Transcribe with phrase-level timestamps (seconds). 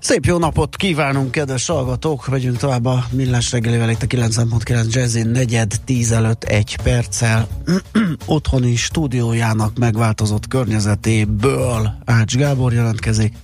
[0.00, 2.26] Szép jó napot kívánunk, kedves hallgatók!
[2.26, 7.48] Vegyünk tovább a Millás reggelivel itt a 9.9 Jazzin negyed tíz előtt egy perccel.
[8.26, 13.34] Otthoni stúdiójának megváltozott környezetéből Ács Gábor jelentkezik.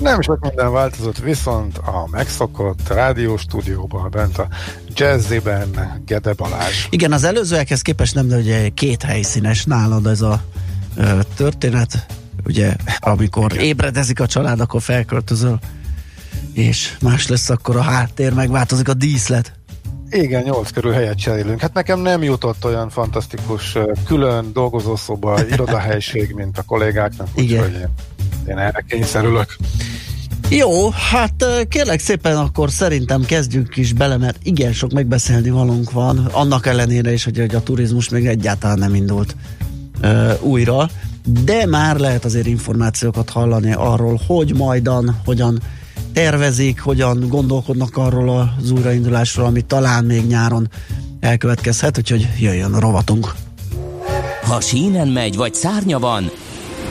[0.00, 4.48] Nem sok minden változott, viszont a megszokott rádióstúdióban, bent a
[4.94, 6.86] jazziben Gede Balázs.
[6.90, 10.42] Igen, az előzőekhez képest nem, de ugye két helyszínes nálad ez a
[10.96, 12.06] ö, történet
[12.46, 13.64] ugye amikor Igen.
[13.64, 15.58] ébredezik a család, akkor felköltözöl,
[16.52, 19.52] és más lesz, akkor a háttér megváltozik, a díszlet.
[20.10, 21.60] Igen, nyolc körül helyet cserélünk.
[21.60, 27.88] Hát nekem nem jutott olyan fantasztikus külön dolgozószoba, irodahelység, mint a kollégáknak, úgyhogy én,
[28.48, 29.56] én erre kényszerülök.
[30.48, 36.18] Jó, hát kérlek szépen akkor szerintem kezdjünk is bele, mert igen sok megbeszélni valunk van,
[36.18, 39.36] annak ellenére is, hogy, hogy a turizmus még egyáltalán nem indult
[40.02, 40.90] uh, újra
[41.24, 45.62] de már lehet azért információkat hallani arról, hogy majdan, hogyan
[46.12, 50.70] tervezik, hogyan gondolkodnak arról az újraindulásról, ami talán még nyáron
[51.20, 53.34] elkövetkezhet, úgyhogy jöjjön a rovatunk.
[54.42, 56.30] Ha sínen megy, vagy szárnya van,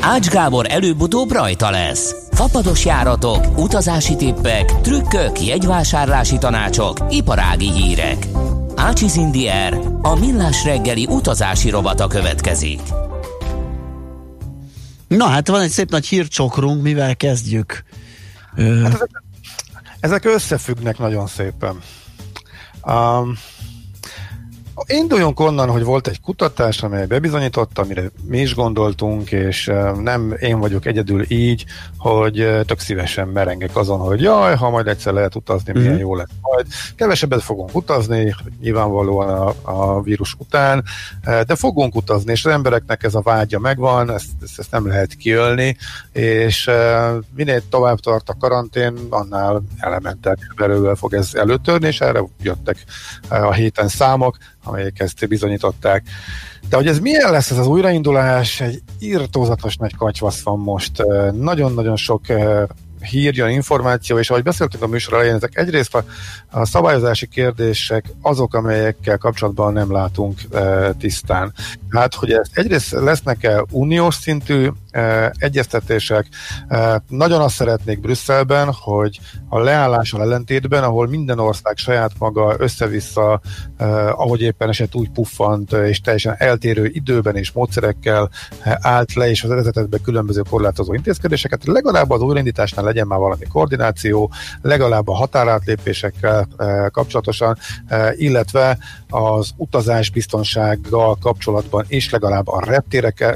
[0.01, 2.15] Ács Gábor előbb-utóbb rajta lesz.
[2.31, 8.27] Fapados járatok, utazási tippek, trükkök, jegyvásárlási tanácsok, iparági hírek.
[8.75, 12.79] Ácsiz Indier, a millás reggeli utazási robata következik.
[15.17, 17.83] Na hát van egy szép nagy hírcsokrunk, mivel kezdjük?
[18.55, 19.09] Hát ezek,
[19.99, 21.81] ezek összefüggnek nagyon szépen.
[22.83, 23.37] Um,
[24.87, 30.59] Induljunk onnan, hogy volt egy kutatás, amely bebizonyította, amire mi is gondoltunk, és nem én
[30.59, 31.65] vagyok egyedül így,
[31.97, 35.97] hogy tök szívesen merengek azon, hogy jaj, ha majd egyszer lehet utazni, milyen mm.
[35.97, 36.65] jó lesz majd.
[36.95, 40.83] Kevesebbet fogunk utazni, nyilvánvalóan a, a vírus után,
[41.23, 45.13] de fogunk utazni, és az embereknek ez a vágya megvan, ezt, ezt, ezt nem lehet
[45.13, 45.77] kiölni,
[46.11, 46.69] és
[47.35, 52.83] minél tovább tart a karantén, annál elementel belőle fog ez előtörni, és erre jöttek
[53.29, 54.37] a héten számok,
[54.71, 56.03] amelyek ezt bizonyították.
[56.69, 61.03] De hogy ez milyen lesz ez az újraindulás, egy írtózatos nagy kacsvasz van most.
[61.31, 62.21] Nagyon-nagyon sok
[63.01, 66.03] hír, jön információ, és ahogy beszéltünk a műsor elején, ezek egyrészt a,
[66.49, 71.53] a szabályozási kérdések azok, amelyekkel kapcsolatban nem látunk e, tisztán.
[71.89, 76.27] Hát, hogy ezt egyrészt lesznek-e uniós szintű e, egyeztetések,
[76.67, 79.19] e, nagyon azt szeretnék Brüsszelben, hogy
[79.49, 83.41] a leállással ellentétben, ahol minden ország saját maga össze-vissza,
[83.77, 88.29] e, ahogy éppen eset úgy puffant, és teljesen eltérő időben és módszerekkel
[88.63, 93.45] állt le, és az vezetett be különböző korlátozó intézkedéseket, legalább az újraindításnál legyen már valami
[93.45, 94.31] koordináció,
[94.61, 97.57] legalább a határátlépésekkel eh, kapcsolatosan,
[97.87, 98.77] eh, illetve
[99.11, 102.83] az utazás biztonsággal kapcsolatban is legalább a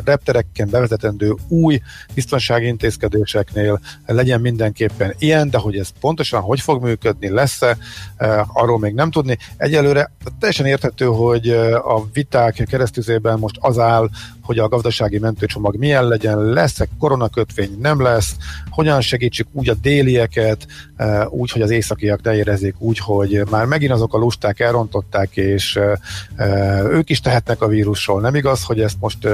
[0.06, 1.82] reptereken bevezetendő új
[2.14, 7.78] biztonsági intézkedéseknél legyen mindenképpen ilyen, de hogy ez pontosan hogy fog működni, lesz-e,
[8.18, 9.38] eh, arról még nem tudni.
[9.58, 11.50] Egyelőre teljesen érthető, hogy
[11.84, 14.10] a viták keresztüzében most az áll,
[14.42, 18.36] hogy a gazdasági mentőcsomag milyen legyen, lesz-e koronakötvény, nem lesz,
[18.70, 23.66] hogyan segítsük úgy a délieket, eh, úgy, hogy az északiak ne érezzék úgy, hogy már
[23.66, 28.22] megint azok a lusták elrontották, és eh, ők is tehetnek a vírusról.
[28.22, 29.28] Nem igaz, hogy ezt most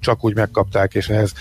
[0.00, 1.32] csak úgy megkapták, és ehhez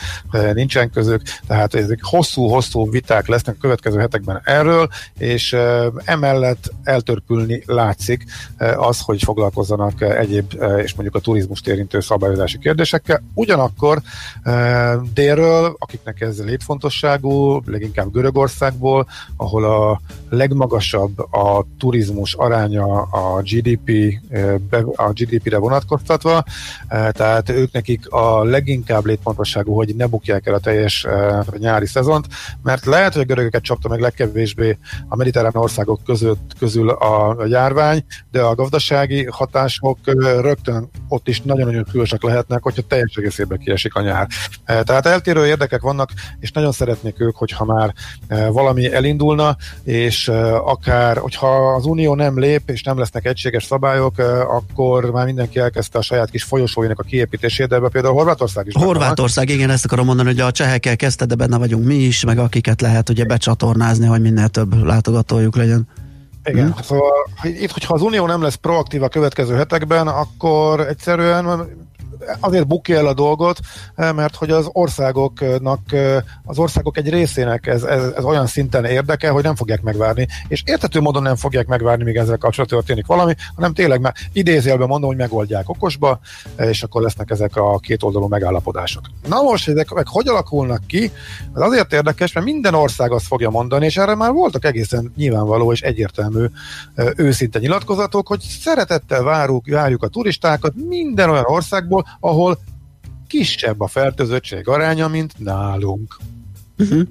[0.53, 1.21] nincsen közük.
[1.47, 5.55] Tehát ezek hosszú-hosszú viták lesznek a következő hetekben erről, és
[6.03, 8.23] emellett eltörpülni látszik
[8.75, 10.53] az, hogy foglalkozzanak egyéb,
[10.83, 13.23] és mondjuk a turizmust érintő szabályozási kérdésekkel.
[13.33, 14.01] Ugyanakkor
[15.13, 19.07] délről, akiknek ez létfontosságú, leginkább Görögországból,
[19.37, 24.18] ahol a legmagasabb a turizmus aránya a GDP,
[24.95, 26.43] a GDP-re vonatkoztatva,
[26.89, 31.07] tehát ők nekik a leginkább létfontosságú, hogy ne bukják el a teljes
[31.57, 32.25] nyári szezont,
[32.63, 34.77] mert lehet, hogy a görögöket csapta meg legkevésbé
[35.07, 39.97] a mediterrán országok között, közül a járvány, de a gazdasági hatások
[40.41, 44.27] rögtön ott is nagyon-nagyon különösek lehetnek, hogyha teljes egészében kiesik a nyár.
[44.65, 47.93] Tehát eltérő érdekek vannak, és nagyon szeretnék ők, hogyha már
[48.51, 50.27] valami elindulna, és
[50.63, 54.08] akár, hogyha az Unió nem lép, és nem lesznek egységes szabályok,
[54.47, 58.73] akkor már mindenki elkezdte a saját kis folyosóinak a kiépítését, de ebbe például Horvátország is.
[58.73, 62.37] Horvátország, igen, ezt akarom mondani, hogy a csehekkel kezdte, de benne vagyunk mi is, meg
[62.37, 65.87] akiket lehet ugye becsatornázni, hogy minél több látogatójuk legyen.
[66.43, 66.83] Igen, hmm.
[66.83, 67.11] szóval
[67.43, 71.67] itt, hogyha az Unió nem lesz proaktív a következő hetekben, akkor egyszerűen
[72.39, 73.59] azért bukja el a dolgot,
[73.95, 78.85] eh, mert hogy az országoknak, eh, az országok egy részének ez, ez, ez olyan szinten
[78.85, 83.05] érdeke, hogy nem fogják megvárni, és értető módon nem fogják megvárni, míg ezzel kapcsolatban történik
[83.05, 86.19] valami, hanem tényleg már idézélben mondom, hogy megoldják okosba,
[86.55, 89.03] eh, és akkor lesznek ezek a két oldalú megállapodások.
[89.27, 91.11] Na most ezek meg hogy alakulnak ki?
[91.55, 95.71] Ez azért érdekes, mert minden ország azt fogja mondani, és erre már voltak egészen nyilvánvaló
[95.71, 96.45] és egyértelmű
[97.15, 102.59] őszinte nyilatkozatok, hogy szeretettel várjuk, várjuk a turistákat minden olyan országból, ahol
[103.27, 106.17] kisebb a fertőzöttség aránya, mint nálunk.
[106.77, 107.01] Uh-huh.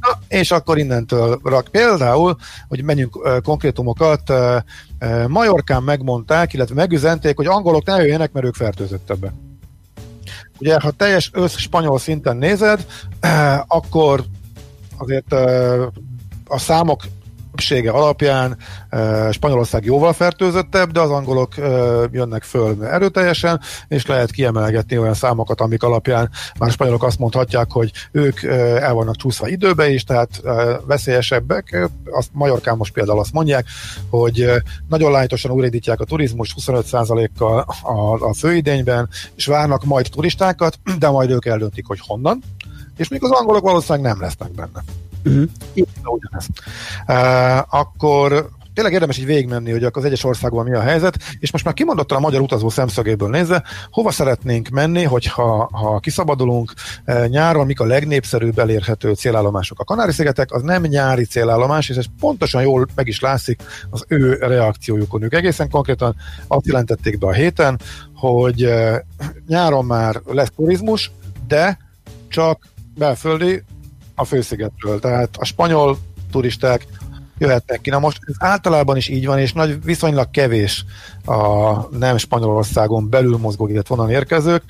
[0.00, 1.68] Na, és akkor innentől rak.
[1.68, 2.36] Például,
[2.68, 4.56] hogy menjünk uh, konkrétumokat, uh,
[5.00, 9.32] uh, Majorkán megmondták, illetve megüzenték, hogy angolok ne jöjjenek, mert ők fertőzöttebbek.
[10.58, 12.86] Ugye, ha teljes össz spanyol szinten nézed,
[13.22, 14.24] uh, akkor
[14.96, 15.86] azért uh,
[16.46, 17.02] a számok
[17.56, 18.56] többsége alapján
[19.30, 21.54] Spanyolország jóval fertőzöttebb, de az angolok
[22.10, 27.92] jönnek föl erőteljesen, és lehet kiemelgetni olyan számokat, amik alapján már spanyolok azt mondhatják, hogy
[28.12, 28.42] ők
[28.80, 30.42] el vannak csúszva időbe is, tehát
[30.86, 31.88] veszélyesebbek.
[32.10, 33.66] Azt Majorkán most például azt mondják,
[34.10, 34.50] hogy
[34.88, 41.30] nagyon lájtosan újraindítják a turizmus 25%-kal a, a főidényben, és várnak majd turistákat, de majd
[41.30, 42.42] ők eldöntik, hogy honnan,
[42.96, 44.82] és még az angolok valószínűleg nem lesznek benne.
[45.26, 45.48] Uh-huh.
[46.04, 46.46] ugyanez.
[47.08, 51.64] Uh, akkor tényleg érdemes így végigmenni, hogy az egyes országban mi a helyzet, és most
[51.64, 56.72] már kimondottan a magyar utazó szemszögéből nézve, hova szeretnénk menni, hogyha ha kiszabadulunk
[57.26, 59.80] nyáron, mik a legnépszerűbb elérhető célállomások.
[59.80, 64.34] A Kanári-szigetek az nem nyári célállomás, és ez pontosan jól meg is látszik az ő
[64.34, 65.22] reakciójukon.
[65.22, 67.80] Ők egészen konkrétan azt jelentették be a héten,
[68.14, 68.72] hogy
[69.46, 71.10] nyáron már lesz turizmus,
[71.46, 71.78] de
[72.28, 73.62] csak belföldi
[74.16, 75.00] a főszigetről.
[75.00, 75.98] Tehát a spanyol
[76.30, 76.86] turisták
[77.38, 77.90] jöhetnek ki.
[77.90, 80.84] Na most ez általában is így van, és nagy viszonylag kevés
[81.26, 84.62] a nem Spanyolországon belül mozgó, illetve vonal érkezők.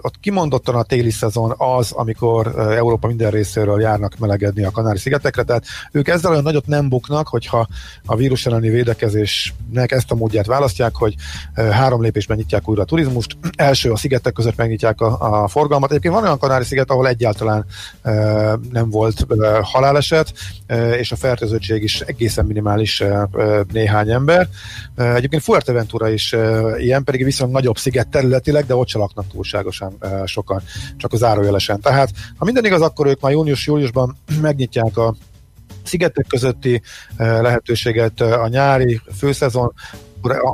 [0.00, 5.64] Ott kimondottan a téli szezon az, amikor Európa minden részéről járnak melegedni a Kanári-szigetekre, tehát
[5.92, 7.66] ők ezzel olyan nagyot nem buknak, hogyha
[8.06, 11.14] a vírus elleni védekezésnek ezt a módját választják, hogy
[11.54, 13.36] három lépésben nyitják újra a turizmust.
[13.56, 15.90] Első a szigetek között megnyitják a, a forgalmat.
[15.90, 17.66] Egyébként van olyan Kanári-sziget, ahol egyáltalán
[18.72, 19.26] nem volt
[19.62, 20.32] haláleset,
[20.98, 23.04] és a fertőzöttség is egészen minimális
[23.72, 24.48] néhány ember.
[24.96, 29.26] Egyébként Egyébként Fuerteventura is uh, ilyen, pedig viszonylag nagyobb sziget területileg, de ott se laknak
[29.28, 30.62] túlságosan uh, sokan,
[30.96, 31.80] csak az árójelesen.
[31.80, 35.14] Tehát, ha minden igaz, akkor ők már június-júliusban megnyitják a
[35.84, 36.82] szigetek közötti
[37.18, 39.72] uh, lehetőséget a nyári főszezon,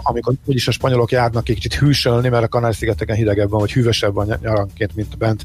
[0.02, 4.38] amikor úgyis a spanyolok járnak kicsit hűsölni, mert a Kanári-szigeteken hidegebb van, vagy hűvösebb van
[4.42, 5.44] nyaranként, mint bent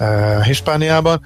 [0.00, 1.20] uh, Hispániában.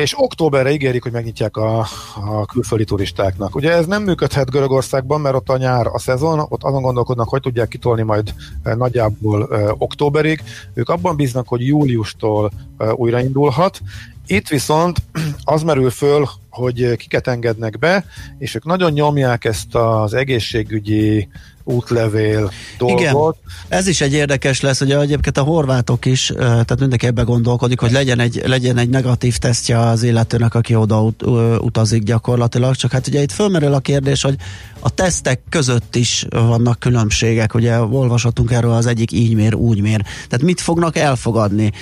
[0.00, 1.78] És októberre ígérik, hogy megnyitják a,
[2.24, 3.54] a külföldi turistáknak.
[3.54, 7.40] Ugye ez nem működhet Görögországban, mert ott a nyár a szezon, ott azon gondolkodnak, hogy
[7.40, 9.48] tudják kitolni majd nagyjából
[9.78, 10.42] októberig.
[10.74, 12.52] Ők abban bíznak, hogy júliustól
[12.94, 13.80] újraindulhat.
[14.26, 15.02] Itt viszont
[15.44, 18.04] az merül föl, hogy kiket engednek be,
[18.38, 21.28] és ők nagyon nyomják ezt az egészségügyi
[21.64, 23.00] útlevél dolgot.
[23.00, 23.16] Igen,
[23.68, 27.92] ez is egy érdekes lesz, hogy egyébként a horvátok is, tehát mindenki ebbe gondolkodik, hogy
[27.92, 31.22] legyen egy, legyen egy negatív tesztje az illetőnek, aki oda ut,
[31.58, 34.36] utazik gyakorlatilag, csak hát ugye itt fölmerül a kérdés, hogy
[34.80, 40.02] a tesztek között is vannak különbségek, ugye olvashatunk erről az egyik így mér, úgy mér.
[40.02, 41.72] Tehát mit fognak elfogadni?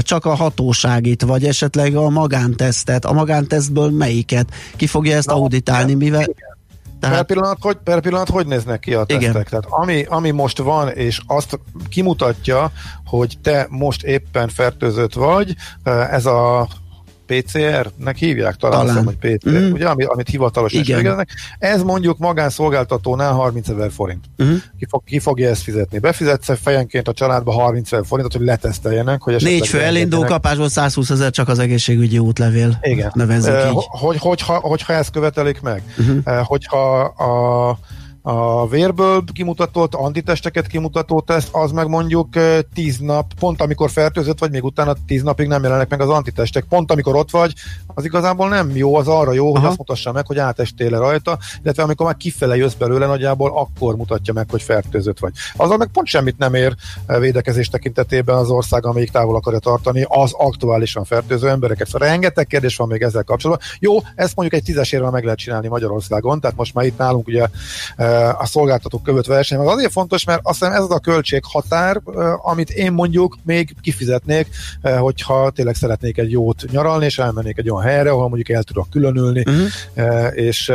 [0.00, 4.48] Csak a hatóságit, vagy esetleg a magántesztet, a magántesztből melyiket?
[4.76, 6.22] Ki fogja ezt Na, auditálni, mivel...
[6.22, 6.55] Igen
[7.00, 7.16] tehát...
[7.16, 9.30] Per, pillanat, hogy, per pillanat hogy néznek ki a tesztek?
[9.30, 9.44] Igen.
[9.44, 12.70] Tehát ami, ami most van, és azt kimutatja,
[13.04, 15.54] hogy te most éppen fertőzött vagy,
[16.10, 16.68] ez a
[17.26, 18.86] PCR-nek hívják, talán, talán.
[18.86, 19.72] Hiszem, hogy PCR, mm.
[19.72, 21.28] ugye, amit, amit hivatalosan végeznek.
[21.58, 24.24] Ez mondjuk magánszolgáltatónál 30 ezer forint.
[24.42, 24.54] Mm.
[24.78, 25.98] Ki, fog, ki fogja ezt fizetni?
[25.98, 31.10] Befizetsz fejenként a családba 30 ezer forintot, hogy leteszteljenek, hogy Négy fő elindul kapásból 120
[31.10, 32.78] ezer csak az egészségügyi útlevél.
[32.82, 33.10] Igen.
[33.14, 33.84] Nevezzük uh, így.
[33.86, 36.16] Hogy, hogyha, hogyha ezt követelik meg, uh-huh.
[36.24, 37.78] uh, hogyha a
[38.28, 42.28] a vérből kimutatott, antitesteket kimutató teszt, az meg mondjuk
[42.74, 46.64] 10 nap, pont amikor fertőzött vagy, még utána 10 napig nem jelennek meg az antitestek.
[46.64, 47.52] Pont amikor ott vagy,
[47.86, 49.58] az igazából nem jó, az arra jó, Aha.
[49.58, 53.96] hogy azt mutassa meg, hogy átestél rajta, illetve amikor már kifele jössz belőle nagyjából, akkor
[53.96, 55.32] mutatja meg, hogy fertőzött vagy.
[55.56, 56.74] Azzal meg pont semmit nem ér
[57.06, 61.86] védekezés tekintetében az ország, amelyik távol akarja tartani az aktuálisan fertőző embereket.
[61.88, 63.68] Szóval rengeteg kérdés van még ezzel kapcsolatban.
[63.78, 67.46] Jó, ezt mondjuk egy tízesérvel meg lehet csinálni Magyarországon, tehát most már itt nálunk ugye
[68.38, 69.58] a szolgáltatók között verseny.
[69.58, 72.00] Az azért fontos, mert azt hiszem ez az a költséghatár,
[72.42, 74.46] amit én mondjuk még kifizetnék,
[74.98, 78.90] hogyha tényleg szeretnék egy jót nyaralni, és elmennék egy olyan helyre, ahol mondjuk el tudok
[78.90, 80.38] különülni, uh-huh.
[80.38, 80.72] és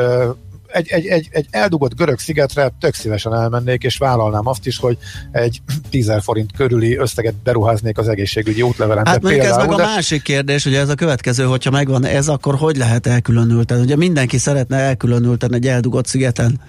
[0.72, 4.98] egy, egy, egy, egy eldugott görög szigetre tök szívesen elmennék, és vállalnám azt is, hogy
[5.32, 9.06] egy 10 forint körüli összeget beruháznék az egészségügyi útlevelen.
[9.06, 12.56] Hát mondjuk ez meg a másik kérdés, hogy ez a következő, hogyha megvan ez, akkor
[12.56, 13.82] hogy lehet elkülönülteni?
[13.82, 16.60] Ugye mindenki szeretne elkülönülteni egy eldugott szigeten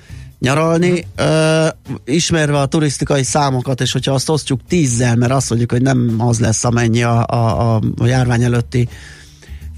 [0.42, 1.66] nyaralni, ö,
[2.04, 6.40] ismerve a turisztikai számokat, és hogyha azt osztjuk tízzel, mert azt mondjuk, hogy nem az
[6.40, 8.88] lesz, amennyi a, a, a, járvány előtti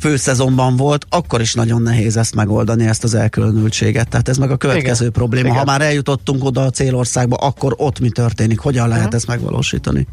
[0.00, 4.09] főszezonban volt, akkor is nagyon nehéz ezt megoldani, ezt az elkülönültséget.
[4.09, 5.12] Tehát ez meg a következő Igen.
[5.12, 5.47] probléma.
[5.47, 5.59] Igen.
[5.59, 8.59] Ha már eljutottunk oda a célországba, akkor ott mi történik?
[8.59, 9.16] Hogyan lehet uh-huh.
[9.16, 10.06] ezt megvalósítani?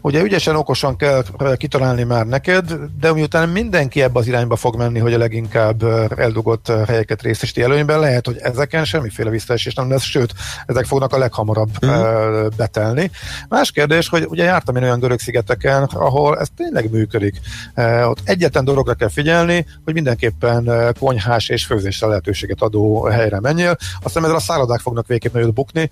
[0.00, 1.22] Ugye ügyesen, okosan kell
[1.56, 5.82] kitalálni már neked, de miután mindenki ebbe az irányba fog menni, hogy a leginkább
[6.18, 10.34] eldugott helyeket részesíti előnyben, lehet, hogy ezeken semmiféle visszaesés nem lesz, sőt,
[10.66, 12.46] ezek fognak a leghamarabb uh-huh.
[12.56, 13.10] betelni.
[13.48, 17.40] Más kérdés, hogy ugye jártam én olyan görög szigeteken, ahol ez tényleg működik.
[18.04, 23.76] Ott egyetlen dologra kell figyelni, hogy mindenképpen konyhás és főzésre lehetőséget adó helyre menjél.
[24.02, 25.90] Aztán ezzel a szállodák fognak végképp nagyot bukni,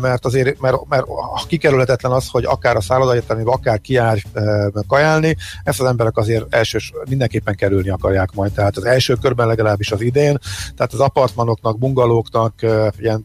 [0.00, 1.04] mert azért, mert, mert
[1.46, 2.80] kikerülhetetlen az, hogy akár a
[3.12, 8.52] szálloda egyetemében akár kiár e, kajálni, ezt az emberek azért elsős mindenképpen kerülni akarják majd.
[8.52, 10.38] Tehát az első körben legalábbis az idén,
[10.76, 12.54] tehát az apartmanoknak, bungalóknak,
[12.98, 13.22] ilyen,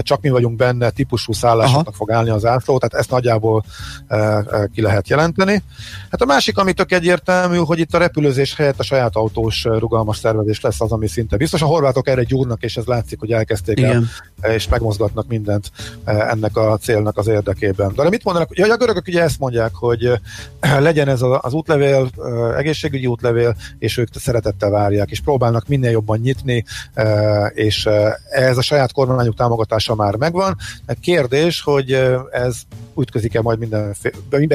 [0.00, 1.96] csak mi vagyunk benne, típusú szállásoknak Aha.
[1.96, 3.64] fog állni az átló, tehát ezt nagyjából
[4.74, 5.62] ki lehet jelenteni.
[6.10, 10.16] Hát a másik, ami tök egyértelmű, hogy itt a repülőzés helyett a saját autós rugalmas
[10.16, 11.62] szervezés lesz az, ami szinte biztos.
[11.62, 14.08] A horvátok erre gyúrnak, és ez látszik, hogy elkezdték Igen.
[14.40, 15.70] el, és megmozgatnak mindent
[16.04, 17.92] ennek a célnak az érdekében.
[17.96, 18.48] De mit mondanak?
[18.52, 20.10] Ja, a görögök ugye ezt mondják, hogy
[20.60, 22.08] legyen ez az útlevél,
[22.56, 26.64] egészségügyi útlevél, és ők szeretettel várják, és próbálnak minél jobban nyitni,
[27.52, 27.88] és
[28.30, 30.56] ez a saját kormányuk támogatása már megvan.
[31.00, 31.92] Kérdés, hogy
[32.30, 32.56] ez
[32.96, 33.94] ütközik-e majd minden,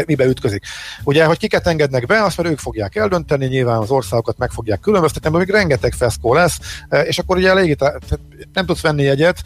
[0.05, 0.63] mibe, ütközik.
[1.03, 4.79] Ugye, hogy kiket engednek be, azt már ők fogják eldönteni, nyilván az országokat meg fogják
[4.79, 6.59] különböztetni, mert még rengeteg feszkó lesz,
[7.03, 7.99] és akkor ugye a légitár,
[8.53, 9.41] nem tudsz venni jegyet,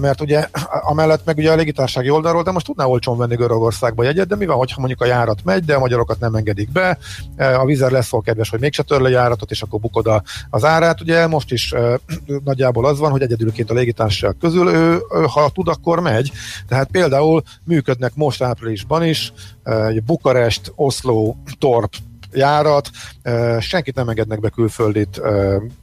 [0.00, 0.48] mert ugye
[0.82, 4.46] amellett meg ugye a légitársági oldalról, de most tudná olcsón venni Görögországba jegyet, de mi
[4.46, 6.98] van, hogyha mondjuk a járat megy, de a magyarokat nem engedik be,
[7.36, 11.00] a vizer lesz szól kedves, hogy mégse tör le járatot, és akkor bukod az árát.
[11.00, 11.74] Ugye most is
[12.44, 16.32] nagyjából az van, hogy egyedülként a légitársaság közül ő, ő, ha tud, akkor megy.
[16.68, 19.32] Tehát például működnek most áprilisban is
[20.04, 21.92] Bukarest, Oszló, Torp,
[22.32, 22.90] járat,
[23.60, 25.20] senkit nem engednek be külföldit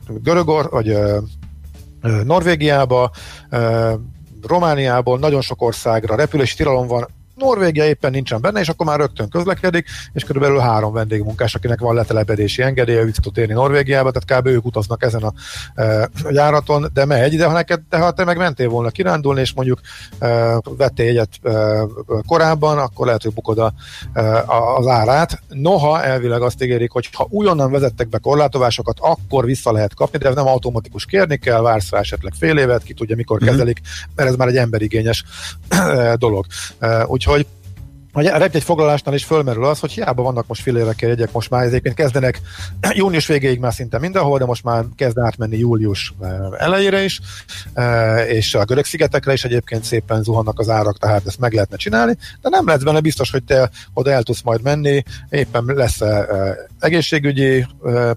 [0.07, 0.97] Görögor, vagy
[2.23, 3.11] Norvégiába,
[4.47, 9.29] Romániából nagyon sok országra repülési tilalom van, Norvégia éppen nincsen benne, és akkor már rögtön
[9.29, 14.47] közlekedik, és körülbelül három vendégmunkás, akinek van letelepedési engedélye, vissza tud érni Norvégiába, tehát kb.
[14.47, 15.33] ők utaznak ezen a
[15.75, 19.53] e, járaton, de megy, de ha, neked, de ha te meg mentél volna kirándulni, és
[19.53, 19.79] mondjuk
[20.19, 21.81] e, vettél egyet e,
[22.27, 23.73] korábban, akkor lehet, hogy bukod a,
[24.13, 24.43] e,
[24.77, 25.41] az árát.
[25.49, 30.27] Noha elvileg azt ígérik, hogy ha újonnan vezettek be korlátozásokat, akkor vissza lehet kapni, de
[30.27, 33.51] ez nem automatikus kérni kell, vársz rá esetleg fél évet, ki tudja mikor mm-hmm.
[33.51, 33.81] kezelik,
[34.15, 35.23] mert ez már egy emberigényes
[35.69, 36.45] e, dolog.
[36.79, 37.45] E, úgy Úgyhogy
[38.13, 41.93] a egy foglalásnál is fölmerül az, hogy hiába vannak most fillérekkel jegyek, most már ezért
[41.93, 42.41] kezdenek
[42.95, 47.19] június végéig már szinte mindenhol, de most már kezd átmenni július eh, elejére is,
[47.73, 51.77] eh, és a görög szigetekre is egyébként szépen zuhannak az árak, tehát ezt meg lehetne
[51.77, 56.01] csinálni, de nem lesz benne biztos, hogy te oda el tudsz majd menni, éppen lesz
[56.01, 56.27] -e
[56.79, 57.65] egészségügyi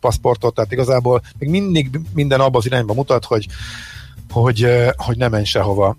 [0.01, 3.47] paszportot, tehát igazából még mindig minden abban az irányba mutat, hogy
[4.31, 5.97] hogy, hogy nem menj sehova.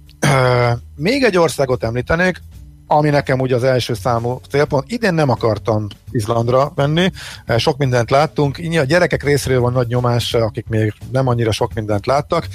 [0.95, 2.41] Még egy országot említenék,
[2.88, 4.91] ami nekem ugye az első számú célpont.
[4.91, 7.12] Idén nem akartam Izlandra menni,
[7.58, 12.06] sok mindent láttunk, a gyerekek részéről van nagy nyomás, akik még nem annyira sok mindent
[12.06, 12.48] láttak,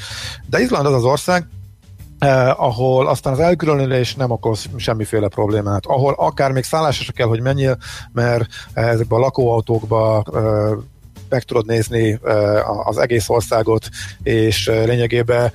[0.47, 1.47] de Izland az az ország,
[2.19, 7.41] eh, ahol aztán az elkülönülés nem okoz semmiféle problémát, ahol akár még szállásra kell, hogy
[7.41, 7.79] menjél,
[8.13, 10.85] mert ezekben a lakóautókba eh,
[11.33, 13.89] meg tudod nézni eh, az egész országot,
[14.23, 15.53] és eh, lényegében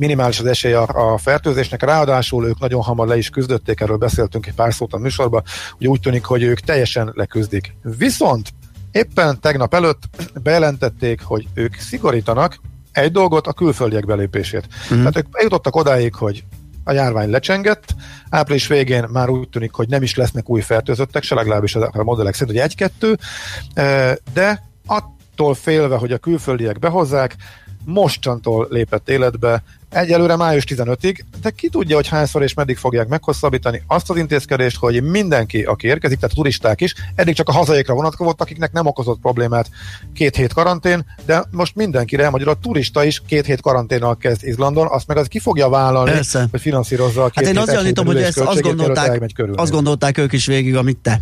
[0.00, 4.46] minimális az esély a, a fertőzésnek, ráadásul ők nagyon hamar le is küzdötték, erről beszéltünk
[4.46, 5.42] egy pár szót a műsorban,
[5.78, 7.74] hogy úgy tűnik, hogy ők teljesen leküzdik.
[7.82, 8.48] Viszont
[8.92, 10.02] éppen tegnap előtt
[10.42, 12.60] bejelentették, hogy ők szigorítanak
[12.92, 14.66] egy dolgot, a külföldiek belépését.
[14.94, 14.98] Mm.
[14.98, 16.44] Tehát ők eljutottak odáig, hogy
[16.84, 17.94] a járvány lecsengett,
[18.30, 22.34] április végén már úgy tűnik, hogy nem is lesznek új fertőzöttek, se legalábbis a modellek
[22.34, 23.18] szerint, hogy egy-kettő,
[23.74, 27.36] eh, de attól félve, hogy a külföldiek behozzák,
[27.84, 29.62] mostantól lépett életbe.
[29.88, 34.76] Egyelőre május 15-ig, de ki tudja, hogy hányszor és meddig fogják meghosszabbítani azt az intézkedést,
[34.76, 39.20] hogy mindenki, aki érkezik, tehát turisták is, eddig csak a hazaiekra vonatkozott, akiknek nem okozott
[39.20, 39.70] problémát
[40.14, 44.86] két hét karantén, de most mindenkire, magyar a turista is két hét karanténnal kezd Izlandon,
[44.86, 46.48] azt meg az ki fogja vállalni, Persze.
[46.50, 49.22] hogy finanszírozza a két hát én azt gyanítom, hogy ezt azt gondolták,
[49.54, 51.20] azt gondolták ők is végig, amit te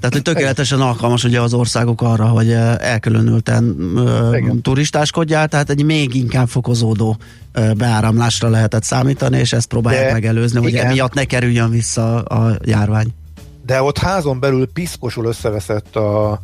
[0.00, 3.76] Tehát, hogy tökéletesen alkalmas ugye az országok arra, hogy elkülönülten
[4.34, 4.62] Igen.
[4.62, 7.16] turistáskodjál, tehát egy még inkább fokozódó
[7.76, 13.14] beáramlásra lehetett számítani, és ezt próbálják De megelőzni, hogy emiatt ne kerüljön vissza a járvány
[13.70, 16.40] de ott házon belül piszkosul összeveszett a,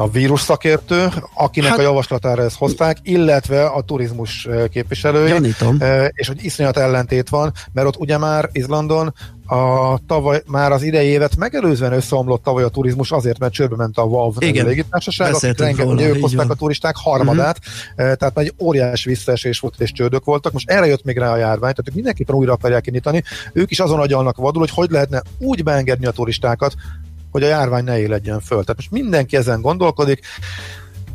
[0.00, 5.28] a vírus szakértő, akinek hát, a javaslatára ezt hozták, illetve a turizmus képviselői.
[5.28, 5.78] Gyanítom.
[6.12, 9.14] És hogy iszonyat ellentét van, mert ott ugye már Izlandon
[9.46, 13.98] a tavaly, már az idei évet megelőzően összeomlott tavaly a turizmus azért, mert csőbe ment
[13.98, 18.16] a WAV Igen, légitársaság, akik rengeteg, ők hozták a turisták harmadát, uh-huh.
[18.16, 20.52] tehát egy óriás visszaesés volt és csődök voltak.
[20.52, 23.22] Most erre jött még rá a járvány, tehát ők mindenképpen újra akarják indítani.
[23.52, 26.74] Ők is azon agyalnak vadul, hogy hogy lehetne úgy beengedni a turistákat,
[27.30, 28.60] hogy a járvány ne éledjen föl.
[28.60, 30.20] Tehát most mindenki ezen gondolkodik,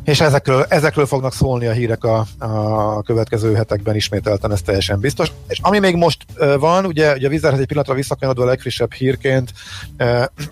[0.04, 5.32] és ezekről, ezekről fognak szólni a hírek a, a következő hetekben ismételten, ez teljesen biztos.
[5.48, 6.24] És ami még most
[6.58, 9.52] van, ugye, ugye a vízerhez egy pillanatra visszakanyarodva a legfrissebb hírként,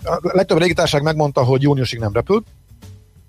[0.03, 2.43] a legtöbb légitárság megmondta, hogy júniusig nem repül,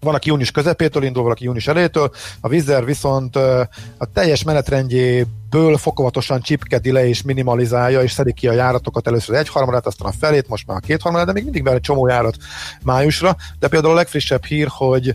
[0.01, 3.37] van, aki június közepétől indul, valaki június elétől, a Vizer viszont
[3.97, 4.43] a teljes
[5.57, 10.09] menetrendjéből fokozatosan csipkedi le és minimalizálja, és szedik ki a járatokat először egy harmadát, aztán
[10.09, 12.37] a felét, most már a két harmadát, de még mindig van egy csomó járat
[12.83, 15.15] májusra, de például a legfrissebb hír, hogy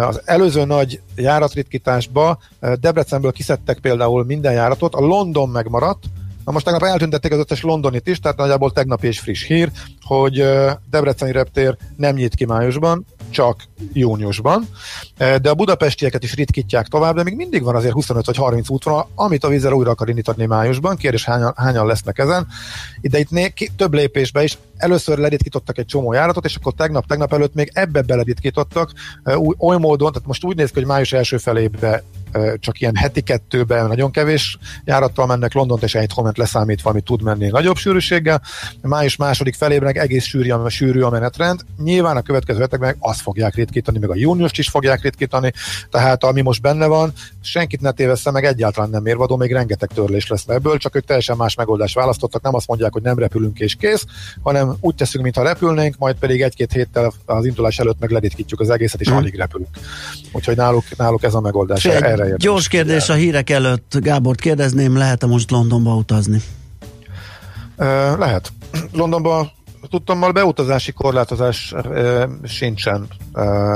[0.00, 2.38] az előző nagy járatritkításba
[2.80, 6.04] Debrecenből kiszedtek például minden járatot, a London megmaradt,
[6.44, 9.70] Na most tegnap eltüntették az összes londonit is, tehát nagyjából tegnap és friss hír,
[10.02, 10.44] hogy
[10.90, 14.68] Debreceni reptér nem nyit ki májusban, csak júniusban,
[15.16, 19.08] de a budapestieket is ritkítják tovább, de még mindig van azért 25 vagy 30 útvonal,
[19.14, 22.46] amit a vízzel újra akar indítani májusban, kérdés hányan, hányan lesznek ezen.
[23.00, 27.32] Ide itt né- több lépésbe is először leditkítottak egy csomó járatot, és akkor tegnap, tegnap
[27.32, 28.92] előtt még ebbe beleditkítottak,
[29.58, 32.02] oly módon, tehát most úgy néz ki, hogy május első felébe
[32.58, 37.48] csak ilyen heti kettőben nagyon kevés járattal mennek Londont és Eindhoven leszámítva, ami tud menni
[37.48, 38.42] nagyobb sűrűséggel.
[38.82, 41.60] Május második felében egész sűrű, sűrű a menetrend.
[41.82, 45.52] Nyilván a következő hetekben azt fogják ritkítani, meg a júniust is fogják ritkítani,
[45.90, 50.28] tehát ami most benne van, senkit ne tévessze meg egyáltalán nem mérvadó, még rengeteg törlés
[50.28, 53.74] lesz ebből, csak ők teljesen más megoldást választottak, nem azt mondják, hogy nem repülünk és
[53.74, 54.04] kész,
[54.42, 58.70] hanem úgy teszünk, mintha repülnénk, majd pedig egy-két héttel az indulás előtt meg leditkítjuk az
[58.70, 59.16] egészet, és hmm.
[59.16, 59.68] alig repülünk.
[60.32, 61.84] Úgyhogy náluk, náluk ez a megoldás.
[61.84, 62.42] Erre erre érdemes.
[62.42, 63.96] Gyors kérdés a hírek előtt.
[64.00, 66.42] Gábort kérdezném, lehet-e most Londonba utazni?
[67.76, 68.52] Uh, lehet.
[68.92, 69.50] Londonba
[69.90, 71.74] tudtam, beutazási korlátozás
[72.44, 73.08] sincsen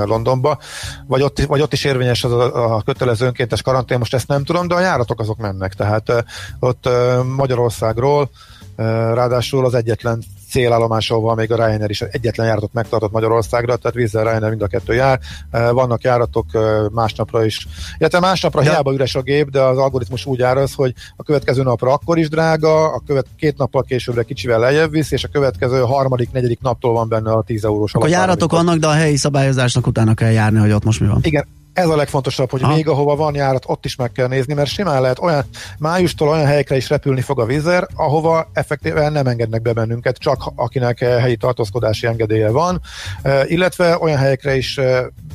[0.04, 0.58] Londonba,
[1.06, 4.44] vagy ott, vagy ott is érvényes az a, a kötelező önkéntes karantén, most ezt nem
[4.44, 6.24] tudom, de a járatok azok mennek, tehát
[6.60, 6.88] ott
[7.36, 10.22] Magyarországról uh, ráadásul az egyetlen
[10.54, 14.66] célállomás, ahol még a Ryanair is egyetlen járatot megtartott Magyarországra, tehát vízzel Ryanair mind a
[14.66, 15.20] kettő jár.
[15.50, 16.46] Vannak járatok
[16.92, 17.66] másnapra is,
[17.98, 18.70] illetve másnapra ja.
[18.70, 22.28] hiába üres a gép, de az algoritmus úgy áraz, hogy a következő napra akkor is
[22.28, 26.92] drága, a követ, két nappal későbbre kicsivel lejjebb visz, és a következő harmadik, negyedik naptól
[26.92, 30.58] van benne a 10 eurós A járatok vannak, de a helyi szabályozásnak utána kell járni,
[30.58, 31.18] hogy ott most mi van.
[31.22, 32.74] Igen, ez a legfontosabb, hogy ha.
[32.74, 35.44] még ahova van járat, ott is meg kell nézni, mert simán lehet olyan,
[35.78, 40.52] májustól olyan helyekre is repülni fog a vízer, ahova effektíven nem engednek be bennünket, csak
[40.54, 42.80] akinek helyi tartózkodási engedélye van,
[43.46, 44.80] illetve olyan helyekre is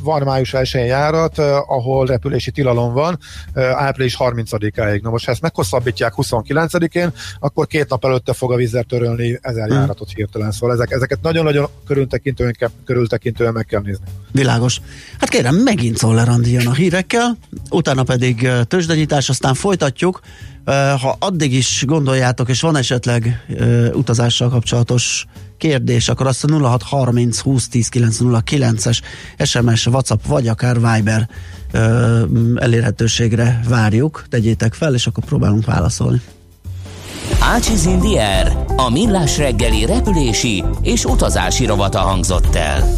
[0.02, 3.20] van május 1 járat, ahol repülési tilalom van,
[3.56, 5.02] április 30-áig.
[5.02, 9.68] Na most, ha ezt meghosszabbítják 29-én, akkor két nap előtte fog a vízer törölni ezer
[9.68, 9.78] hmm.
[9.78, 10.52] járatot hirtelen.
[10.52, 14.06] Szóval ezek, ezeket nagyon-nagyon körültekintően, körültekintően meg kell nézni.
[14.32, 14.82] Világos.
[15.20, 17.38] Hát kérem, megint szól Andi jön a hírekkel,
[17.70, 20.20] utána pedig tőzsdenyítás, aztán folytatjuk.
[21.02, 23.46] Ha addig is gondoljátok, és van esetleg
[23.94, 25.26] utazással kapcsolatos
[25.58, 29.00] kérdés, akkor azt a 0630 20 10 909-es
[29.44, 31.30] SMS, WhatsApp vagy akár Viber
[32.56, 34.26] elérhetőségre várjuk.
[34.30, 36.22] Tegyétek fel, és akkor próbálunk válaszolni.
[37.40, 42.98] Ácsiz Indier, a millás reggeli repülési és utazási rovata hangzott el.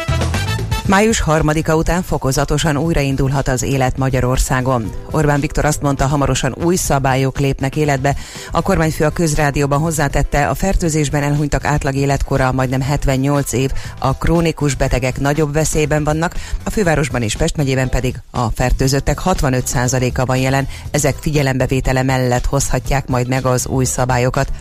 [0.91, 4.91] Május harmadika után fokozatosan újraindulhat az élet Magyarországon.
[5.11, 8.15] Orbán Viktor azt mondta, hamarosan új szabályok lépnek életbe.
[8.51, 14.75] A kormányfő a közrádióban hozzátette, a fertőzésben elhunytak átlag életkora majdnem 78 év, a krónikus
[14.75, 20.67] betegek nagyobb veszélyben vannak, a fővárosban és Pest megyében pedig a fertőzöttek 65%-a van jelen,
[20.91, 24.51] ezek figyelembevétele mellett hozhatják majd meg az új szabályokat.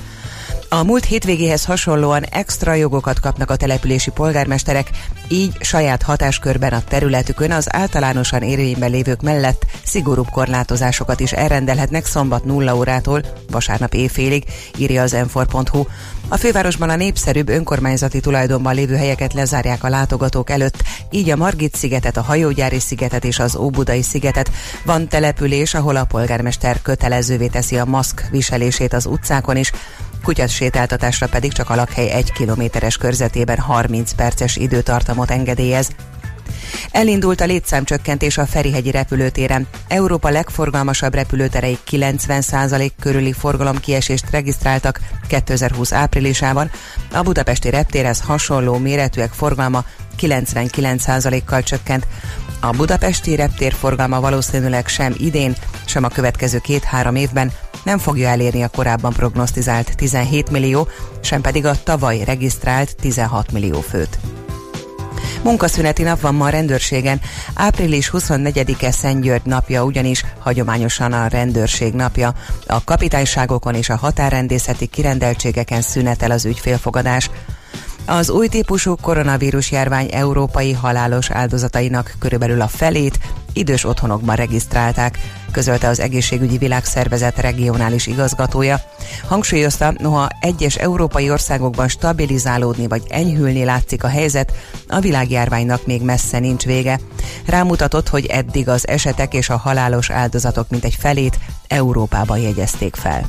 [0.73, 4.91] A múlt hétvégéhez hasonlóan extra jogokat kapnak a települési polgármesterek,
[5.29, 12.45] így saját hatáskörben a területükön az általánosan érvényben lévők mellett szigorúbb korlátozásokat is elrendelhetnek szombat
[12.45, 14.45] 0 órától vasárnap éjfélig,
[14.77, 15.39] írja az m
[16.29, 21.77] A fővárosban a népszerűbb önkormányzati tulajdonban lévő helyeket lezárják a látogatók előtt, így a Margit
[21.77, 24.51] szigetet, a Hajógyári szigetet és az Óbudai szigetet.
[24.85, 29.73] Van település, ahol a polgármester kötelezővé teszi a maszk viselését az utcákon is,
[30.23, 35.91] kutyas sétáltatásra pedig csak a lakhely egy kilométeres körzetében 30 perces időtartamot engedélyez.
[36.91, 39.67] Elindult a létszámcsökkentés a Ferihegyi repülőtéren.
[39.89, 46.71] Európa legforgalmasabb repülőterei 90% körüli forgalomkiesést regisztráltak 2020 áprilisában.
[47.13, 49.85] A budapesti reptérhez hasonló méretűek forgalma
[50.21, 52.07] 99%-kal csökkent.
[52.61, 55.57] A budapesti reptér forgalma valószínűleg sem idén,
[55.91, 57.53] sem a következő két-három évben
[57.85, 60.89] nem fogja elérni a korábban prognosztizált 17 millió,
[61.21, 64.19] sem pedig a tavaly regisztrált 16 millió főt.
[65.43, 67.21] Munkaszüneti nap van ma a rendőrségen.
[67.55, 72.35] Április 24-e Szent György napja ugyanis hagyományosan a rendőrség napja.
[72.67, 77.31] A kapitányságokon és a határrendészeti kirendeltségeken szünetel az ügyfélfogadás.
[78.07, 83.19] Az új típusú koronavírus járvány európai halálos áldozatainak körülbelül a felét
[83.53, 85.19] idős otthonokban regisztrálták,
[85.53, 88.81] közölte az Egészségügyi Világszervezet regionális igazgatója.
[89.29, 94.53] Hangsúlyozta, noha egyes európai országokban stabilizálódni vagy enyhülni látszik a helyzet,
[94.89, 97.01] a világjárványnak még messze nincs vége.
[97.47, 103.29] Rámutatott, hogy eddig az esetek és a halálos áldozatok mintegy felét Európában jegyezték fel.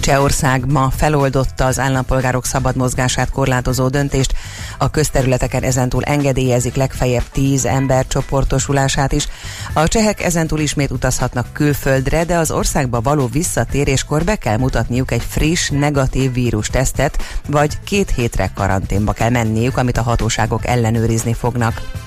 [0.00, 4.34] Csehország ma feloldotta az állampolgárok szabad mozgását korlátozó döntést.
[4.78, 9.28] A közterületeken ezentúl engedélyezik legfeljebb tíz ember csoportosulását is.
[9.72, 15.24] A csehek ezentúl ismét utazhatnak külföldre, de az országba való visszatéréskor be kell mutatniuk egy
[15.28, 22.05] friss, negatív vírus tesztet, vagy két hétre karanténba kell menniük, amit a hatóságok ellenőrizni fognak.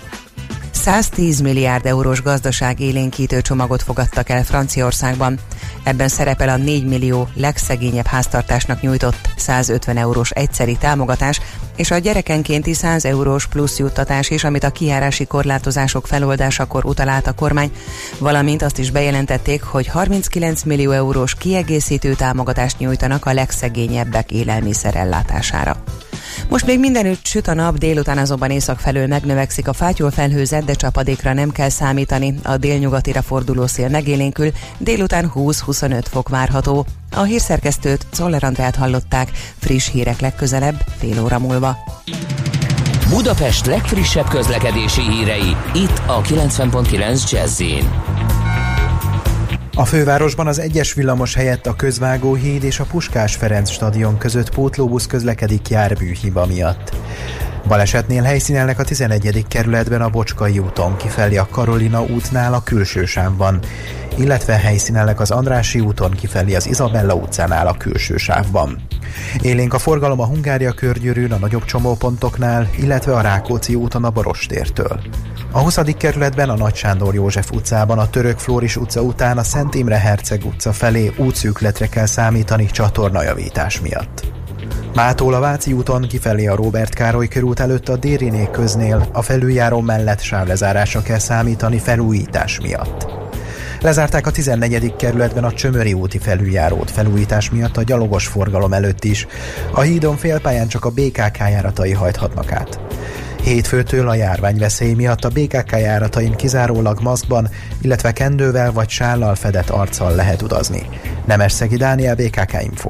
[0.71, 5.39] 110 milliárd eurós gazdaság élénkítő csomagot fogadtak el Franciaországban.
[5.83, 11.41] Ebben szerepel a 4 millió legszegényebb háztartásnak nyújtott 150 eurós egyszeri támogatás,
[11.75, 17.33] és a gyerekenkénti 100 eurós plusz juttatás is, amit a kiárási korlátozások feloldásakor utalált a
[17.33, 17.71] kormány,
[18.19, 25.83] valamint azt is bejelentették, hogy 39 millió eurós kiegészítő támogatást nyújtanak a legszegényebbek élelmiszer ellátására.
[26.49, 30.73] Most még mindenütt süt a nap, délután azonban észak felől megnövekszik a fátyol felhőzet, de
[30.73, 32.33] csapadékra nem kell számítani.
[32.43, 36.85] A délnyugatira forduló szél megélénkül, délután 20-25 fok várható.
[37.11, 41.77] A hírszerkesztőt Czoller Andrát hallották, friss hírek legközelebb, fél óra múlva.
[43.09, 47.61] Budapest legfrissebb közlekedési hírei, itt a 90.9 jazz
[49.79, 55.07] a fővárosban az egyes villamos helyett a Közvágóhíd és a Puskás Ferenc stadion között pótlóbusz
[55.07, 56.91] közlekedik járműhiba miatt.
[57.67, 59.45] Balesetnél helyszínelnek a 11.
[59.47, 63.59] kerületben a Bocskai úton, kifelé a Karolina útnál a külső sávban,
[64.17, 68.81] illetve helyszínelnek az Andrási úton kifelé az Izabella utcánál a külső sávban.
[69.41, 74.99] Élénk a forgalom a Hungária körgyűrűn, a nagyobb csomópontoknál, illetve a Rákóczi úton a Barostértől.
[75.51, 75.79] A 20.
[75.97, 80.45] kerületben a Nagy Sándor József utcában, a Török Flóris utca után a Szent Imre Herceg
[80.45, 84.38] utca felé útszűkletre kell számítani csatornajavítás miatt.
[84.93, 89.79] Mától a Váci úton kifelé a Robert Károly körút előtt a Dériné köznél a felüljáró
[89.81, 93.07] mellett sávlezárásra kell számítani felújítás miatt.
[93.81, 94.95] Lezárták a 14.
[94.95, 99.27] kerületben a Csömöri úti felüljárót felújítás miatt a gyalogos forgalom előtt is.
[99.73, 102.79] A hídon félpályán csak a BKK járatai hajthatnak át.
[103.43, 107.49] Hétfőtől a járványveszély miatt a BKK járatain kizárólag maszkban,
[107.81, 110.89] illetve kendővel vagy sállal fedett arccal lehet utazni.
[111.25, 112.89] Nemesszegi Dániel BKK Info.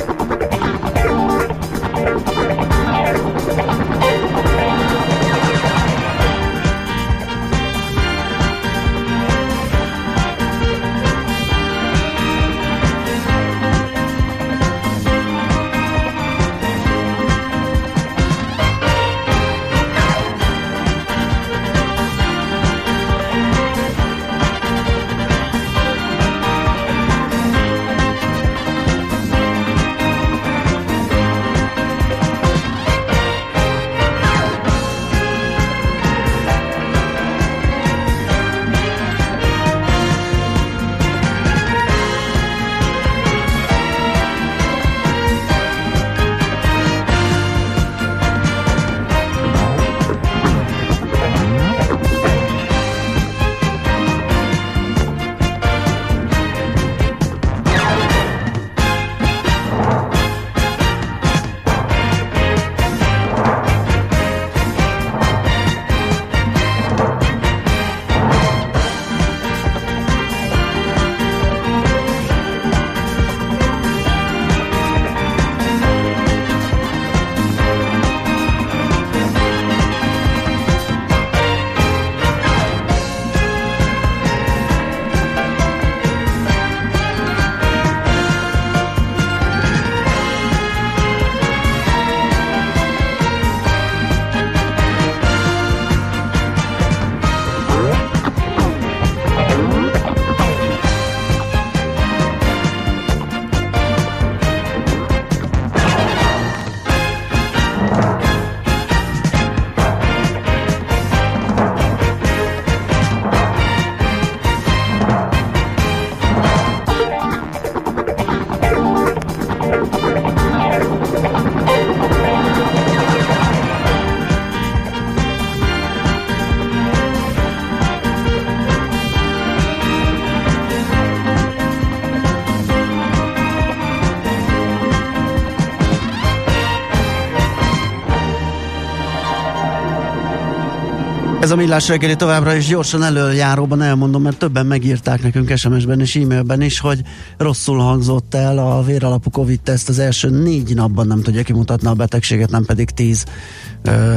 [141.51, 146.15] Ez a millás reggeli továbbra is gyorsan előjáróban elmondom, mert többen megírták nekünk SMS-ben és
[146.15, 147.01] e-mailben is, hogy
[147.37, 152.49] rosszul hangzott el a véralapú Covid-teszt az első négy napban nem tudja kimutatni a betegséget,
[152.49, 153.25] nem pedig tíz,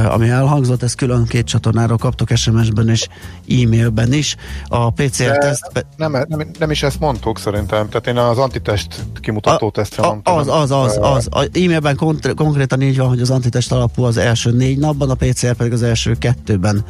[0.09, 3.07] ami elhangzott, ezt külön két csatornáról kaptok SMS-ben és
[3.49, 4.35] e-mailben is.
[4.67, 5.69] A PCR-teszt...
[5.73, 10.03] Pe- nem, nem, nem is ezt mondtuk szerintem, tehát én az antitest kimutató a, tesztre
[10.03, 10.37] mondtam.
[10.37, 11.27] Az, az, az, az.
[11.31, 11.95] A e-mailben
[12.35, 15.83] konkrétan így van, hogy az antitest alapú az első négy napban, a PCR pedig az
[15.83, 16.85] első kettőben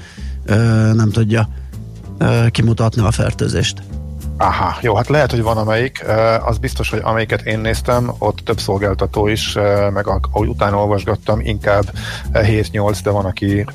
[0.93, 1.49] nem tudja
[2.51, 3.81] kimutatni a fertőzést.
[4.37, 6.05] Aha, jó, hát lehet, hogy van amelyik.
[6.45, 9.57] Az biztos, hogy amelyiket én néztem, ott több szolgáltató is,
[9.93, 11.91] meg ahogy utána olvasgattam, inkább
[12.33, 13.65] 7-8, de van, aki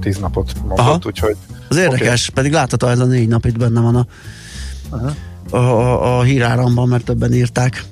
[0.00, 0.98] 10 napot mondott, Aha.
[1.06, 1.36] úgyhogy...
[1.68, 2.34] Az érdekes, okay.
[2.34, 4.06] pedig látható ez a négy nap itt benne van a,
[4.90, 5.10] uh-huh.
[5.50, 7.84] a, a, a híráramban, mert többen írták.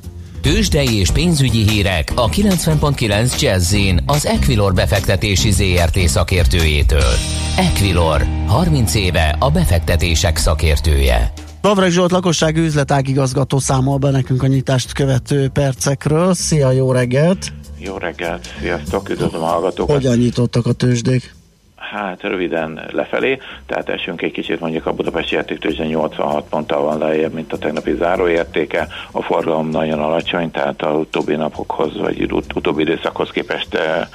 [0.46, 3.74] Tőzsdei és pénzügyi hírek a 90.9 jazz
[4.06, 7.12] az Equilor befektetési ZRT szakértőjétől.
[7.56, 11.32] Equilor, 30 éve a befektetések szakértője.
[11.62, 16.34] Lavreg Zsolt lakossági üzletágigazgató számol be nekünk a nyitást követő percekről.
[16.34, 17.52] Szia, jó reggelt!
[17.78, 19.96] Jó reggelt, sziasztok, üdvözlöm a hallgatókat!
[19.96, 21.35] Hogyan nyitottak a tőzsdék?
[21.76, 27.32] Hát röviden lefelé, tehát esünk egy kicsit mondjuk a Budapesti értéktőzsde 86 ponttal van lejjebb,
[27.32, 28.88] mint a tegnapi záróértéke.
[29.10, 34.06] A forgalom nagyon alacsony, tehát a utóbbi napokhoz, vagy ut- utóbbi időszakhoz képest eh,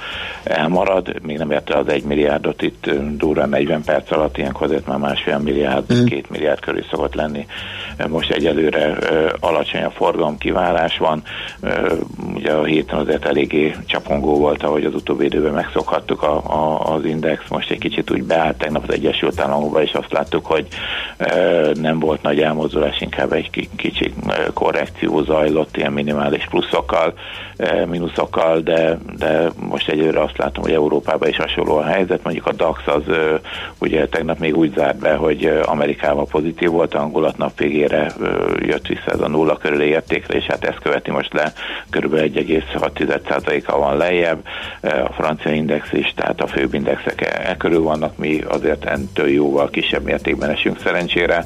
[0.42, 1.22] elmarad.
[1.22, 4.98] Még nem érte az 1 milliárdot itt eh, durva 40 perc alatt, ilyenkor azért már
[4.98, 6.04] másfél milliárd, mm.
[6.04, 7.46] két milliárd körül szokott lenni.
[7.96, 8.96] Eh, most egyelőre
[9.40, 11.22] alacsony a forgalom, kiválás van.
[12.42, 17.04] Ugye a héten azért eléggé csapongó volt, ahogy az utóbbi időben megszokhattuk a, a, az
[17.04, 17.48] index.
[17.48, 20.66] Most egy kicsit úgy beállt tegnap az Egyesült Államokba, és azt láttuk, hogy
[21.74, 24.14] nem volt nagy elmozdulás, inkább egy kicsi
[24.54, 27.14] korrekció zajlott, ilyen minimális pluszokkal,
[27.86, 32.22] mínuszokkal, de, de most egyőre azt látom, hogy Európában is hasonló a helyzet.
[32.22, 33.02] Mondjuk a DAX az
[33.78, 38.12] ugye tegnap még úgy zárt be, hogy Amerikában pozitív volt, a hangulat nap végére
[38.58, 41.52] jött vissza ez a nulla körüli értékre, és hát ezt követi most le,
[41.90, 42.14] kb.
[42.14, 44.46] 1,6%-a van lejjebb.
[44.82, 49.70] A francia index is, tehát a főbb indexek e körül vannak, mi azért entől jóval
[49.70, 51.11] kisebb mértékben esünk szerencsére.
[51.16, 51.44] era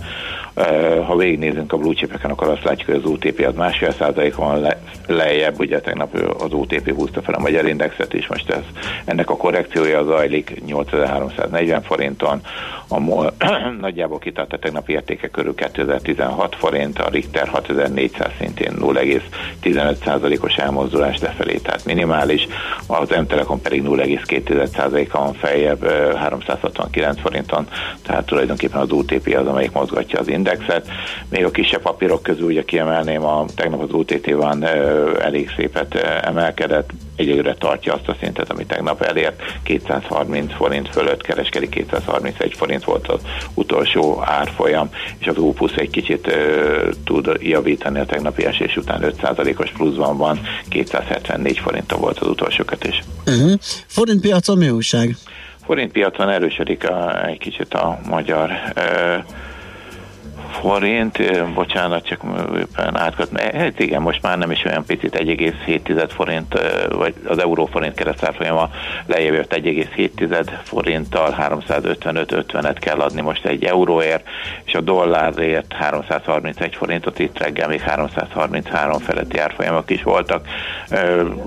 [1.07, 4.61] Ha végignézünk a blue chipeken, akkor azt látjuk, hogy az OTP az másfél százalék van
[4.61, 8.63] le, lejjebb, ugye tegnap az OTP húzta fel a magyar indexet is, most ez,
[9.05, 12.41] ennek a korrekciója zajlik 8340 forinton,
[12.89, 13.33] a MOL
[13.81, 21.57] nagyjából kitart a tegnapi értéke körül 2016 forint, a Richter 6400 szintén 0,15%-os elmozdulás lefelé,
[21.57, 22.47] tehát minimális,
[22.87, 27.67] az M-Telekom pedig 0,2%-a van feljebb 369 forinton,
[28.03, 30.45] tehát tulajdonképpen az OTP az, amelyik mozgatja az indexet.
[31.29, 34.65] Még a kisebb papírok közül ugye kiemelném, a, tegnap az OTT van
[35.21, 41.71] elég szépet emelkedett, egyelőre tartja azt a szintet, amit tegnap elért, 230 forint fölött kereskedik,
[41.71, 43.21] 231 forint volt az
[43.55, 49.71] utolsó árfolyam, és az Opus egy kicsit ö, tud javítani a tegnapi esés után 5%-os
[49.71, 53.03] pluszban van, 274 forinta volt az utolsó kötés.
[53.27, 53.53] Uh-huh.
[53.87, 55.17] Forint piacon mi újság?
[55.65, 59.17] Forint piacon erősödik a, egy kicsit a magyar ö,
[60.61, 61.19] forint,
[61.55, 62.21] bocsánat, csak
[62.59, 67.95] éppen átkat, hát igen, most már nem is olyan picit 1,7 forint, vagy az euróforint
[67.95, 68.71] keresztárfolyama
[69.07, 74.27] lejjebb jött 1,7 forinttal, 355-50-et kell adni most egy euróért,
[74.65, 80.47] és a dollárért 331 forintot, itt reggel még 333 feletti árfolyamok is voltak.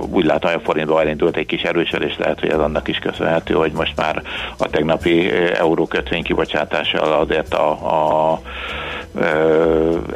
[0.09, 3.53] Úgy látom, hogy a forintba elindult egy kis erősödés, lehet, hogy ez annak is köszönhető,
[3.53, 4.21] hogy most már
[4.57, 8.41] a tegnapi euró kötvény kibocsátással azért a, a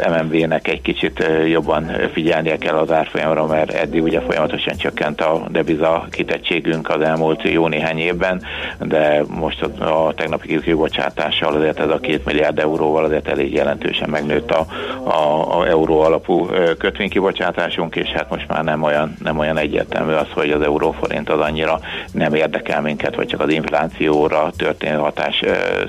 [0.10, 6.08] MMV-nek egy kicsit jobban figyelnie kell az árfolyamra, mert eddig ugye folyamatosan csökkent a deviza
[6.12, 8.42] kitettségünk az elmúlt jó néhány évben,
[8.80, 14.10] de most a, a tegnapi kibocsátással azért ez a két milliárd euróval azért elég jelentősen
[14.10, 14.66] megnőtt a,
[15.04, 16.46] a, a euró alapú
[16.78, 21.40] kötvénykibocsátásunk, és hát most már nem olyan, nem olyan egyértelmű az, hogy az euróforint az
[21.40, 21.80] annyira
[22.12, 25.44] nem érdekel minket, vagy csak az inflációra történő hatás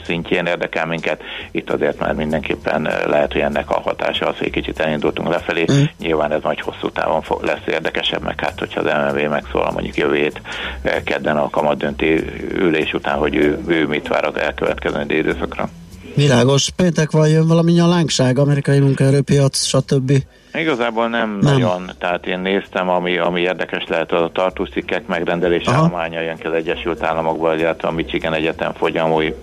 [0.04, 1.22] szintjén érdekel minket.
[1.50, 5.64] Itt azért már mindenképpen lehet, hogy ennek a hatása az, hogy kicsit elindultunk lefelé.
[5.72, 5.82] Mm.
[5.98, 10.16] Nyilván ez majd hosszú távon lesz érdekesebb, meg hát, hogyha az MNV megszólal mondjuk jövő
[10.16, 10.40] hét
[11.04, 15.68] kedden a kamat dönti ülés után, hogy ő, ő mit vár az elkövetkező időszakra.
[16.14, 16.70] Világos.
[16.76, 20.12] Péntek van, jön valami nyalánkság, amerikai munkaerőpiac, stb.
[20.58, 26.20] Igazából nem, nem, nagyon, tehát én néztem, ami, ami érdekes lehet a tartócikkek megrendelés állománya
[26.20, 29.34] jön ki az Egyesült Államokból, illetve a Michigan Egyetem fogyamúi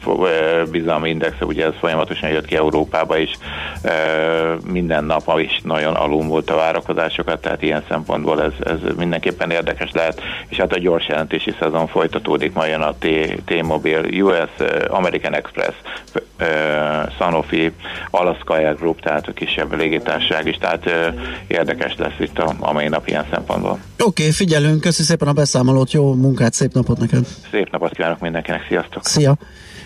[0.72, 3.32] bizalmi indexe, ugye ez folyamatosan jött ki Európába is,
[4.72, 9.92] minden nap is nagyon alul volt a várakozásokat, tehát ilyen szempontból ez, ez mindenképpen érdekes
[9.92, 12.96] lehet, és hát a gyors jelentési szezon folytatódik, majd jön a
[13.46, 15.76] T-Mobile, US, American Express,
[17.18, 17.72] Sanofi,
[18.10, 21.01] Alaska Air Group, tehát a kisebb légitársaság is, tehát
[21.48, 23.72] érdekes lesz itt a, a mai nap ilyen szempontból.
[23.72, 27.28] Oké, okay, figyelünk, köszi szépen a beszámolót, jó munkát, szép napot neked!
[27.52, 29.06] Szép napot kívánok mindenkinek, sziasztok!
[29.06, 29.38] Szia!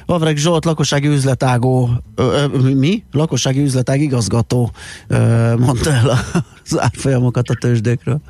[0.05, 3.03] Vavreg Zsolt, lakossági üzletágó, ö, ö, mi?
[3.11, 4.71] Lakossági üzletág igazgató
[5.07, 5.17] ö,
[5.55, 6.09] mondta el
[6.63, 8.21] az árfolyamokat a tőzsdékről.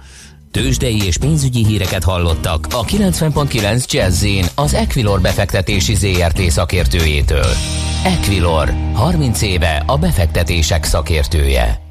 [0.52, 7.50] Tőzsdei és pénzügyi híreket hallottak a 90.9 jazz az Equilor befektetési ZRT szakértőjétől.
[8.04, 11.85] Equilor, 30 éve a befektetések szakértője.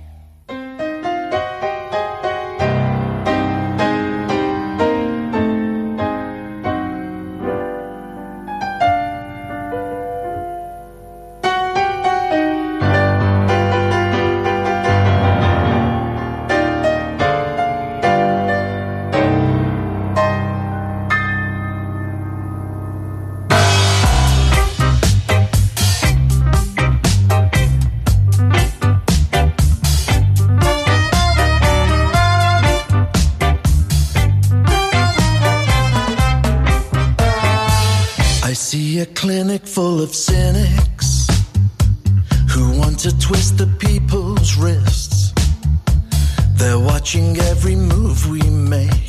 [48.75, 49.04] me.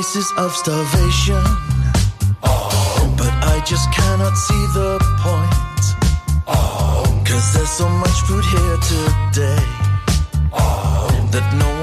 [0.00, 1.42] faces of starvation.
[2.42, 3.14] Oh.
[3.18, 5.84] But I just cannot see the point.
[6.46, 7.04] Oh.
[7.26, 9.64] Cause there's so much food here today
[10.54, 11.28] oh.
[11.32, 11.79] that no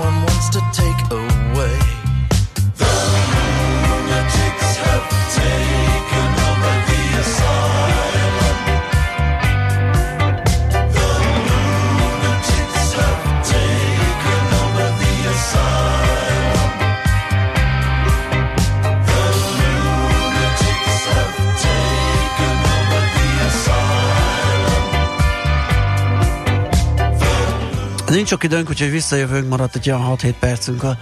[28.27, 30.97] Nincs sok időnk, úgyhogy visszajövünk, maradt egy olyan 6-7 percünk a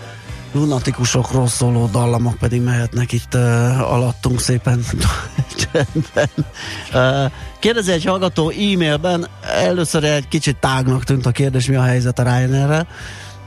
[0.51, 4.83] lunatikusokról szóló dallamok pedig mehetnek itt uh, alattunk szépen
[5.71, 6.29] csendben.
[6.93, 12.19] Uh, kérdezi egy hallgató e-mailben, először egy kicsit tágnak tűnt a kérdés, mi a helyzet
[12.19, 12.87] a Ryanair-rel,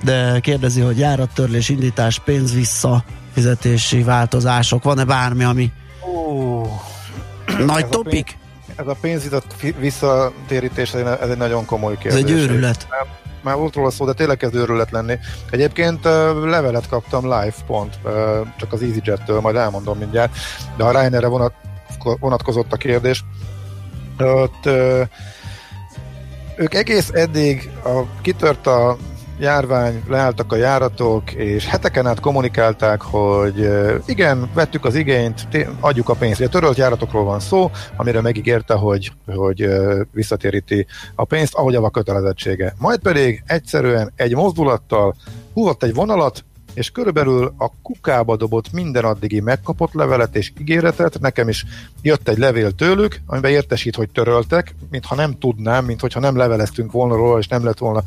[0.04, 5.72] de kérdezi, hogy járattörlés, indítás, pénz vissza, fizetési változások, van-e bármi, ami
[6.06, 6.68] uh,
[7.66, 8.38] nagy ez topik?
[8.66, 12.22] A pénz, ez a pénzizat visszatérítés, ez egy nagyon komoly kérdés.
[12.22, 12.86] Ez egy őrület.
[12.90, 15.18] Nem, már volt róla szó, de tényleg kezd őrület lenni.
[15.50, 16.04] Egyébként
[16.44, 17.98] levelet kaptam live pont,
[18.56, 20.36] csak az EasyJet-től, majd elmondom mindjárt,
[20.76, 21.52] de a Ryanair-re vonat,
[22.20, 23.24] vonatkozott a kérdés.
[24.18, 24.66] Ott,
[26.56, 28.96] ők egész eddig a, kitört a
[29.38, 33.68] járvány, leálltak a járatok, és heteken át kommunikálták, hogy
[34.06, 35.48] igen, vettük az igényt,
[35.80, 36.40] adjuk a pénzt.
[36.40, 39.68] Ugye törölt járatokról van szó, amire megígérte, hogy, hogy
[40.12, 42.74] visszatéríti a pénzt, ahogy a kötelezettsége.
[42.78, 45.14] Majd pedig egyszerűen egy mozdulattal
[45.54, 46.44] húzott egy vonalat,
[46.78, 51.64] és körülbelül a kukába dobott minden addigi megkapott levelet és ígéretet, nekem is
[52.02, 57.16] jött egy levél tőlük, amiben értesít, hogy töröltek, mintha nem tudnám, mintha nem leveleztünk volna
[57.16, 58.02] róla, és nem lett volna.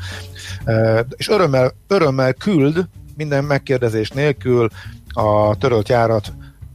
[1.15, 4.69] És örömmel, örömmel küld minden megkérdezés nélkül
[5.13, 6.34] a törölt járat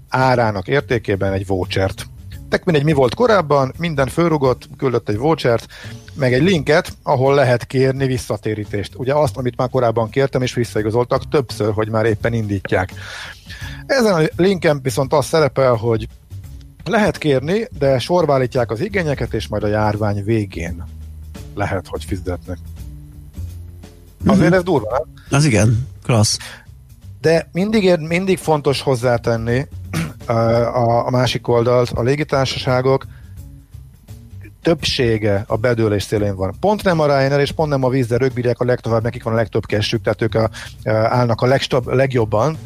[0.08, 2.06] árának értékében egy vouchert.
[2.48, 5.66] Tek mindegy, mi volt korábban, minden fölrugott, küldött egy vouchert,
[6.14, 8.92] meg egy linket, ahol lehet kérni visszatérítést.
[8.96, 12.92] Ugye azt, amit már korábban kértem, és visszaigazoltak többször, hogy már éppen indítják.
[13.86, 16.08] Ezen a linken viszont az szerepel, hogy
[16.84, 20.84] lehet kérni, de sorba az igényeket, és majd a járvány végén
[21.54, 22.58] lehet, hogy fizetnek.
[24.26, 24.56] Azért uh-huh.
[24.56, 25.38] ez durva, nem?
[25.38, 26.36] Az igen, klassz.
[27.20, 29.66] De mindig, mindig fontos hozzátenni
[30.26, 33.06] a, a másik oldalt, a légitársaságok
[34.66, 36.54] többsége a bedőlés szélén van.
[36.60, 39.32] Pont nem a Ryanair, és pont nem a vízzel ők bírják a legtovább, nekik van
[39.32, 40.50] a legtöbb kessük, tehát ők a,
[40.92, 42.58] állnak a legstab, legjobban,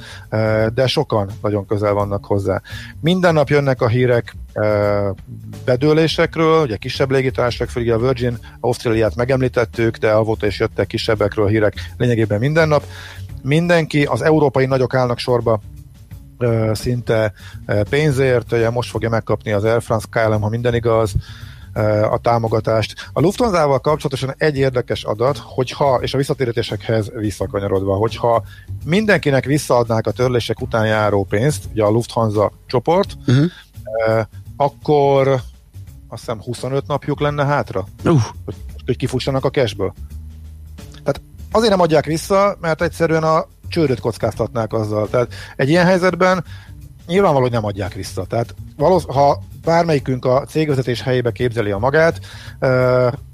[0.75, 2.61] de sokan nagyon közel vannak hozzá.
[3.01, 4.37] Minden nap jönnek a hírek
[5.65, 11.49] bedőlésekről, ugye kisebb légitársaság, főleg a Virgin Ausztráliát megemlítettük, de avóta is jöttek kisebbekről a
[11.49, 12.85] hírek lényegében minden nap.
[13.43, 15.61] Mindenki, az európai nagyok állnak sorba
[16.73, 17.33] szinte
[17.89, 21.15] pénzért, ugye most fogja megkapni az Air France KLM, ha minden igaz,
[22.11, 23.11] a támogatást.
[23.13, 28.45] A Lufthansa-val kapcsolatosan egy érdekes adat, hogyha, és a visszatérítésekhez visszakanyarodva, hogyha
[28.85, 33.47] mindenkinek visszaadnák a törlések után járó pénzt, ugye a Lufthansa csoport, uh-huh.
[34.57, 35.29] akkor
[36.09, 38.21] azt hiszem 25 napjuk lenne hátra, uh.
[38.45, 38.55] hogy,
[38.87, 39.95] hogy kifussanak a cashből.
[40.91, 41.21] Tehát
[41.51, 45.09] azért nem adják vissza, mert egyszerűen a csődöt kockáztatnák azzal.
[45.09, 46.45] Tehát egy ilyen helyzetben
[47.07, 48.25] nyilvánvaló, hogy nem adják vissza.
[48.25, 52.21] Tehát valósz, ha bármelyikünk a cégvezetés helyébe képzeli a magát,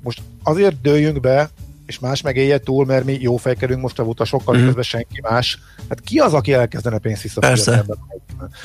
[0.02, 1.48] most azért dőljünk be,
[1.86, 4.64] és más megélje túl, mert mi jó fejkerünk most a utasokkal, mm.
[4.64, 5.58] közben senki más.
[5.88, 7.94] Hát ki az, aki elkezdene pénzt visszafizetni?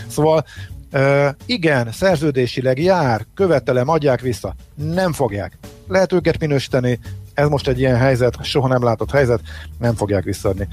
[0.07, 0.45] Szóval
[0.93, 4.55] Uh, igen, szerződésileg jár, követelem, adják vissza.
[4.75, 5.57] Nem fogják.
[5.87, 6.99] Lehet őket minősíteni,
[7.33, 9.39] ez most egy ilyen helyzet, soha nem látott helyzet,
[9.79, 10.67] nem fogják visszaadni.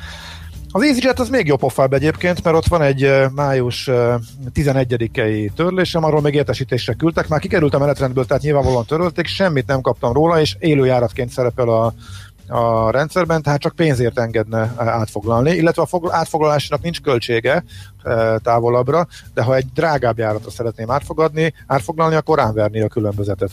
[0.70, 3.90] Az EasyJet az még jobb pofább egyébként, mert ott van egy május
[4.54, 9.80] 11-i törlésem, arról még értesítésre küldtek, már kikerült a menetrendből, tehát nyilvánvalóan törölték, semmit nem
[9.80, 11.92] kaptam róla, és élőjáratként szerepel a,
[12.48, 17.64] a rendszerben, tehát csak pénzért engedne átfoglalni, illetve a fogl- átfoglalásnak nincs költsége
[18.42, 23.50] távolabbra, de ha egy drágább járatra szeretném átfogadni, átfoglalni, akkor ránverni a különbözetet.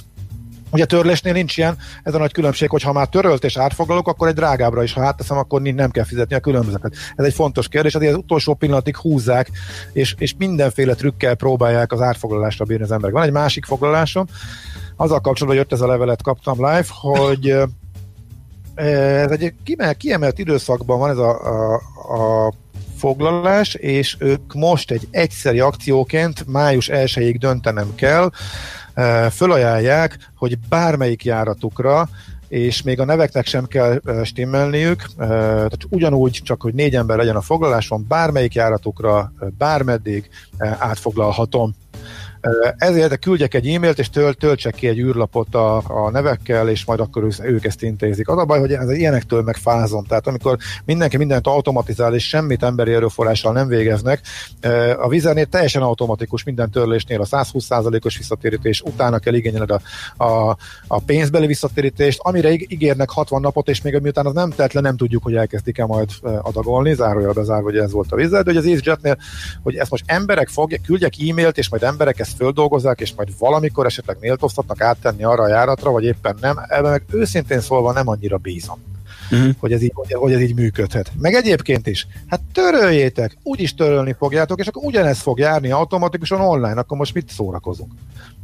[0.75, 4.27] Ugye törlésnél nincs ilyen, ez a nagy különbség, hogy ha már törölt és átfoglalok, akkor
[4.27, 6.95] egy drágábbra is, ha átteszem, akkor nem kell fizetni a különbözetet.
[7.15, 9.51] Ez egy fontos kérdés, azért az utolsó pillanatig húzzák,
[9.93, 13.15] és, és mindenféle trükkel próbálják az átfoglalásra bírni az emberek.
[13.15, 14.25] Van egy másik foglalásom,
[14.95, 17.57] azzal kapcsolatban jött ez a levelet, kaptam live, hogy
[18.75, 19.53] ez egy
[19.97, 21.73] kiemelt időszakban van ez a, a,
[22.45, 22.53] a
[22.97, 28.29] foglalás, és ők most egy egyszeri akcióként május 1-ig döntenem kell,
[29.31, 32.09] fölajánlják, hogy bármelyik járatukra
[32.47, 37.41] és még a neveknek sem kell stimmelniük, tehát ugyanúgy, csak hogy négy ember legyen a
[37.41, 40.29] foglaláson, bármelyik járatukra, bármeddig
[40.59, 41.75] átfoglalhatom
[42.77, 46.99] ezért küldjek egy e-mailt, és tölt, töltsek ki egy űrlapot a, a nevekkel, és majd
[46.99, 48.27] akkor ők ezt intézik.
[48.27, 50.03] Az a baj, hogy ez ilyenektől megfázom.
[50.03, 54.21] Tehát amikor mindenki mindent automatizál, és semmit emberi erőforrással nem végeznek,
[54.97, 59.81] a vizernél teljesen automatikus minden törlésnél a 120%-os visszatérítés, utána kell igényeled a,
[60.23, 64.81] a, a pénzbeli visszatérítést, amire ígérnek 60 napot, és még miután az nem telt le,
[64.81, 66.09] nem tudjuk, hogy elkezdik-e majd
[66.41, 69.17] adagolni, zárójelbe zárva, hogy ez volt a vizer, de hogy az EasyJetnél,
[69.63, 73.85] hogy ezt most emberek fogják, küldjek e-mailt, és majd emberek ezt földolgozzák, és majd valamikor
[73.85, 76.57] esetleg méltóztatnak áttenni arra a járatra, vagy éppen nem.
[76.67, 78.79] Ebben meg őszintén szólva nem annyira bízom.
[79.31, 79.53] Uh-huh.
[79.59, 81.11] Hogy, ez így, hogy, hogy ez így működhet.
[81.19, 86.79] Meg egyébként is, hát töröljétek, úgyis törölni fogjátok, és akkor ugyanezt fog járni automatikusan online,
[86.79, 87.91] akkor most mit szórakozunk?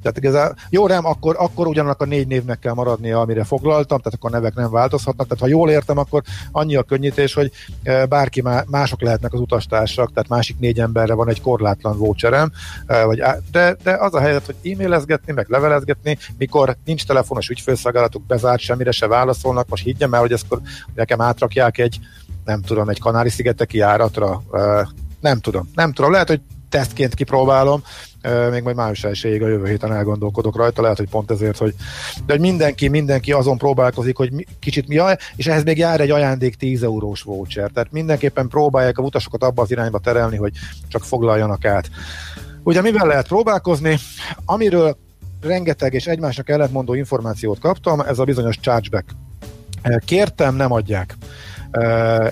[0.02, 4.14] Tehát igazán, jó nem, akkor, akkor ugyanak a négy névnek kell maradnia, amire foglaltam, tehát
[4.14, 5.28] akkor a nevek nem változhatnak.
[5.28, 6.22] Tehát ha jól értem, akkor
[6.52, 7.52] annyi a könnyítés, hogy
[7.84, 12.52] e, bárki mások lehetnek az utastársak, tehát másik négy emberre van egy korlátlan voucherem,
[12.86, 18.26] e, vagy, de, de az a helyzet, hogy e-mailezgetni, meg levelezgetni, mikor nincs telefonos ügyfélszolgálatuk,
[18.26, 20.46] bezárt, semmire se válaszolnak, most higgyem el, hogy ezt
[20.96, 22.00] nekem átrakják egy,
[22.46, 24.88] nem tudom, egy Kanári-szigeteki járatra, e,
[25.20, 27.84] nem tudom, nem tudom, lehet, hogy tesztként kipróbálom,
[28.52, 31.74] még majd május 1 a jövő héten elgondolkodok rajta, lehet, hogy pont ezért, hogy
[32.26, 35.00] de hogy mindenki, mindenki azon próbálkozik, hogy mi, kicsit mi,
[35.36, 39.62] és ehhez még jár egy ajándék 10 eurós voucher, tehát mindenképpen próbálják a utasokat abba
[39.62, 40.54] az irányba terelni, hogy
[40.88, 41.90] csak foglaljanak át.
[42.64, 43.98] Ugye mivel lehet próbálkozni?
[44.46, 44.98] Amiről
[45.42, 49.06] rengeteg és egymásnak ellentmondó információt kaptam, ez a bizonyos chargeback.
[50.06, 51.18] Kértem, nem adják.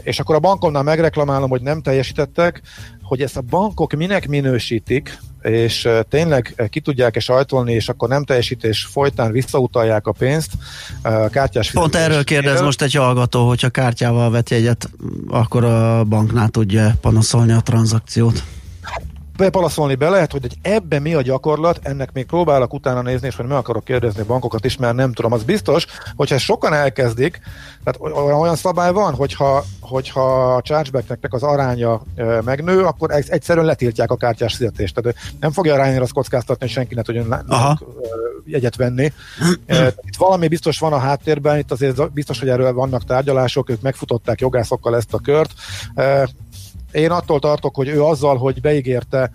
[0.02, 2.62] És akkor a bankomnál megreklamálom, hogy nem teljesítettek,
[3.02, 8.88] hogy ezt a bankok minek minősítik, és tényleg ki tudják-e sajtolni, és akkor nem teljesítés
[8.92, 10.52] folytán visszautalják a pénzt
[11.02, 14.90] a kártyás Pont erről kérdez most egy hallgató, hogyha kártyával vet jegyet,
[15.28, 18.44] akkor a banknál tudja panaszolni a tranzakciót.
[19.40, 23.46] Bepalaszolni be lehet, hogy ebbe mi a gyakorlat, ennek még próbálok utána nézni, és hogy
[23.46, 25.32] meg akarok kérdezni bankokat is, mert nem tudom.
[25.32, 25.86] Az biztos,
[26.16, 27.42] hogyha sokan elkezdik,
[27.84, 32.02] tehát olyan szabály van, hogyha, hogyha a chargebacknek az aránya
[32.46, 34.96] megnő, akkor egyszerűen letiltják a kártyás fizetést.
[34.96, 37.36] Tehát nem fogja arányra azt kockáztatni, hogy senki ne tudjon
[38.46, 39.12] jegyet venni.
[40.06, 44.42] itt valami biztos van a háttérben, itt azért biztos, hogy erről vannak tárgyalások, ők megfutották
[44.42, 45.52] jogászokkal ezt a kört.
[46.92, 49.32] Én attól tartok, hogy ő azzal, hogy beígérte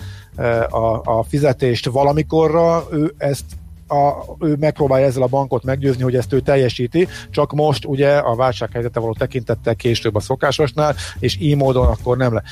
[0.69, 3.45] a, a fizetést valamikorra, ő ezt
[3.89, 8.35] a, ő megpróbálja ezzel a bankot meggyőzni, hogy ezt ő teljesíti, csak most ugye a
[8.35, 12.43] válsághelyzete való tekintettel később a szokásosnál, és így módon akkor nem le.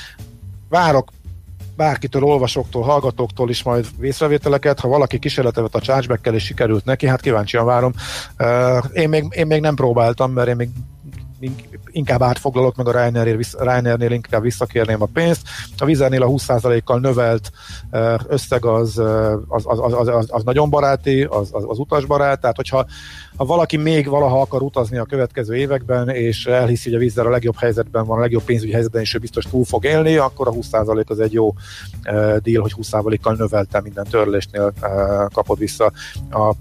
[0.69, 1.11] Várok
[1.75, 7.21] bárkitől, olvasóktól, hallgatóktól is majd vészrevételeket, ha valaki kísérletevet a chargeback és sikerült neki, hát
[7.21, 7.93] kíváncsian várom.
[8.93, 10.69] Én még, én még nem próbáltam, mert én még
[11.91, 15.41] inkább átfoglalok, meg a Ryanair, Ryanairnél inkább visszakérném a pénzt.
[15.77, 17.51] A Vizernél a 20%-kal növelt
[18.27, 18.97] összeg az,
[19.47, 22.85] az, az, az, az, az nagyon baráti, az, az, az utasbarát, tehát hogyha
[23.35, 27.29] ha valaki még valaha akar utazni a következő években, és elhiszi, hogy a vízzel a
[27.29, 30.51] legjobb helyzetben van, a legjobb pénzügyi helyzetben, és ő biztos túl fog élni, akkor a
[30.51, 31.55] 20% az egy jó uh,
[32.37, 35.91] deal, hogy 20%-kal növelte minden törlésnél uh, kapod vissza
[36.31, 36.53] a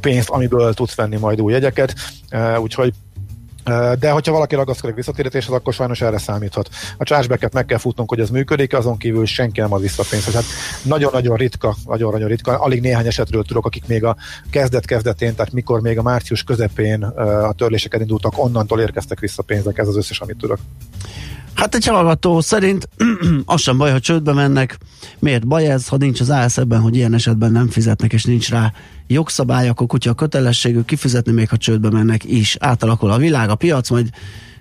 [0.00, 1.94] pénzt, amiből tudsz venni majd új jegyeket.
[2.32, 2.92] Uh, úgyhogy
[3.98, 6.68] de hogyha valaki ragaszkodik visszatérítéshez, akkor sajnos erre számíthat.
[6.98, 10.32] A chargeback meg kell futnunk, hogy ez működik, azon kívül senki nem ad vissza pénzt.
[10.32, 10.44] Hát
[10.82, 14.16] nagyon-nagyon ritka, nagyon-nagyon ritka, alig néhány esetről tudok, akik még a
[14.50, 19.88] kezdet-kezdetén, tehát mikor még a március közepén a törlések indultak, onnantól érkeztek vissza pénzek, ez
[19.88, 20.58] az összes, amit tudok.
[21.54, 22.88] Hát egy hallgató szerint
[23.44, 24.78] az sem baj, ha csődbe mennek.
[25.18, 28.50] Miért baj ez, ha nincs az ASZ ebben, hogy ilyen esetben nem fizetnek, és nincs
[28.50, 28.72] rá
[29.06, 32.56] jogszabály, akkor kutya a kötelességük kifizetni, még ha csődbe mennek is.
[32.60, 34.10] Átalakul a világ, a piac, majd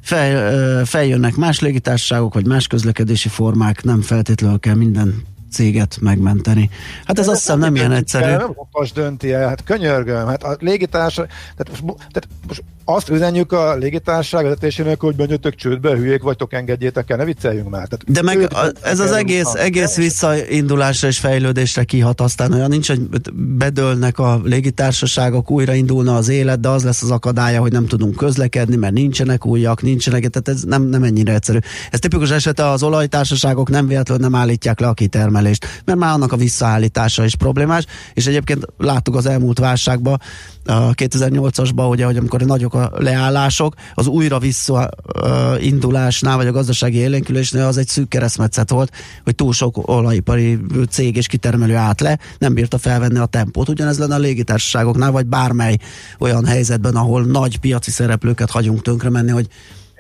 [0.02, 6.70] fel, feljönnek más légitársaságok, vagy más közlekedési formák, nem feltétlenül kell minden céget megmenteni.
[7.06, 8.26] Hát ez azt hiszem nem ilyen egyszerű.
[8.26, 13.52] Nem most dönti el, hát könyörgöm, hát a légitársaság, tehát most, tehát most azt üzenjük
[13.52, 17.88] a légitársaság vezetésének, hogy menjetek csődbe, hülyék vagytok, engedjétek el, ne vicceljünk már.
[17.88, 22.88] Tehát De meg a, ez az egész, egész visszaindulásra és fejlődésre kihat, aztán olyan nincs,
[22.88, 23.02] hogy
[23.34, 28.76] bedőlnek a légitársaságok, újraindulna az élet, de az lesz az akadálya, hogy nem tudunk közlekedni,
[28.76, 31.58] mert nincsenek újak, nincsenek, tehát ez nem, nem ennyire egyszerű.
[31.92, 35.41] Ez tipikus esete az olajtársaságok nem véletlenül nem állítják le a kitermelést,
[35.86, 40.20] mert már annak a visszaállítása is problémás, és egyébként láttuk az elmúlt válságban,
[40.66, 47.66] a 2008-asban, ugye, hogy amikor nagyok a leállások, az újra visszaindulásnál, vagy a gazdasági élénkülésnél
[47.66, 48.92] az egy szűk keresztmetszet volt,
[49.24, 53.70] hogy túl sok olajipari cég és kitermelő állt le, nem bírta felvenni a tempót.
[53.70, 55.78] Ugyanez lenne a légitársaságoknál, vagy bármely
[56.20, 59.48] olyan helyzetben, ahol nagy piaci szereplőket hagyunk tönkre menni, hogy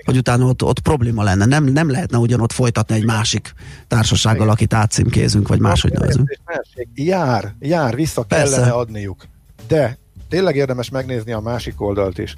[0.05, 1.45] hogy utána ott, ott probléma lenne.
[1.45, 3.53] Nem, nem lehetne ugyanott folytatni egy másik
[3.87, 6.39] társasággal, akit átcímkézünk, vagy máshogy nevezünk.
[6.93, 8.55] Jár, jár, vissza Persze.
[8.55, 9.25] kellene adniuk.
[9.67, 9.97] De
[10.29, 12.35] tényleg érdemes megnézni a másik oldalt is.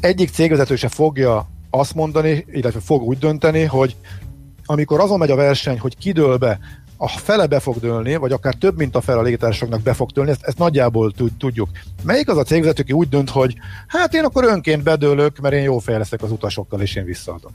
[0.00, 3.96] Egyik cégvezető se fogja azt mondani, illetve fog úgy dönteni, hogy
[4.64, 6.58] amikor azon megy a verseny, hogy kidől be,
[7.00, 10.10] a fele be fog dőlni, vagy akár több, mint a fele a légitársaságnak be fog
[10.10, 11.68] dőlni, ezt, ezt nagyjából tudjuk.
[12.02, 13.54] Melyik az a cégvezető, aki úgy dönt, hogy
[13.86, 17.52] hát én akkor önként bedőlök, mert én jó fejleszek az utasokkal, és én visszaadom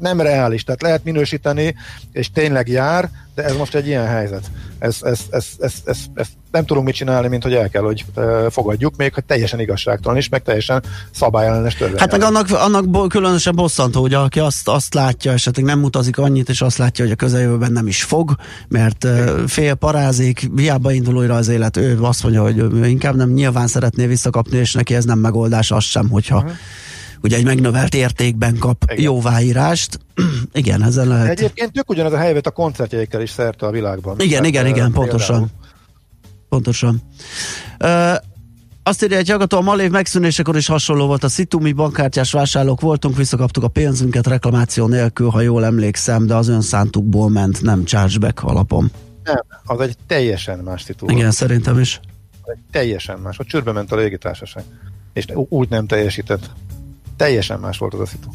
[0.00, 1.74] nem reális, tehát lehet minősíteni,
[2.12, 4.50] és tényleg jár, de ez most egy ilyen helyzet.
[4.78, 8.04] Ez, ez, ez, ez, ez, ez nem tudunk mit csinálni, mint hogy el kell, hogy
[8.50, 11.98] fogadjuk, még hogy teljesen igazságtalan is, meg teljesen szabályellenes törvény.
[11.98, 16.48] Hát meg annak, annak különösen bosszantó, hogy aki azt, azt látja, esetleg nem utazik annyit,
[16.48, 18.34] és azt látja, hogy a közeljövőben nem is fog,
[18.68, 19.06] mert
[19.46, 23.66] fél parázik, hiába indul újra az élet, ő azt mondja, hogy ő inkább nem nyilván
[23.66, 26.52] szeretné visszakapni, és neki ez nem megoldás, az sem, hogyha uh-huh
[27.22, 29.02] ugye egy megnövelt értékben kap igen.
[29.02, 29.98] jóváírást.
[30.52, 31.28] igen, ezzel lehet.
[31.28, 34.14] Egyébként tök ugyanaz a helyzet a koncertjeikkel is szerte a világban.
[34.20, 35.50] Igen, Tehát, igen, igen, pontosan.
[36.48, 37.02] Pontosan.
[37.80, 38.14] Uh,
[38.82, 42.80] azt írja egy hallgató, a malév megszűnésekor is hasonló volt a szitu, mi bankkártyás vásárlók
[42.80, 48.42] voltunk, visszakaptuk a pénzünket reklamáció nélkül, ha jól emlékszem, de az önszántukból ment, nem chargeback
[48.42, 48.90] alapon.
[49.24, 51.10] Nem, az egy teljesen más szitu.
[51.10, 52.00] Igen, szerintem is.
[52.44, 53.38] Egy teljesen más.
[53.38, 54.64] A csőrbe ment a légitársaság,
[55.12, 56.50] és úgy nem teljesített
[57.20, 58.28] teljesen más volt az a szitu.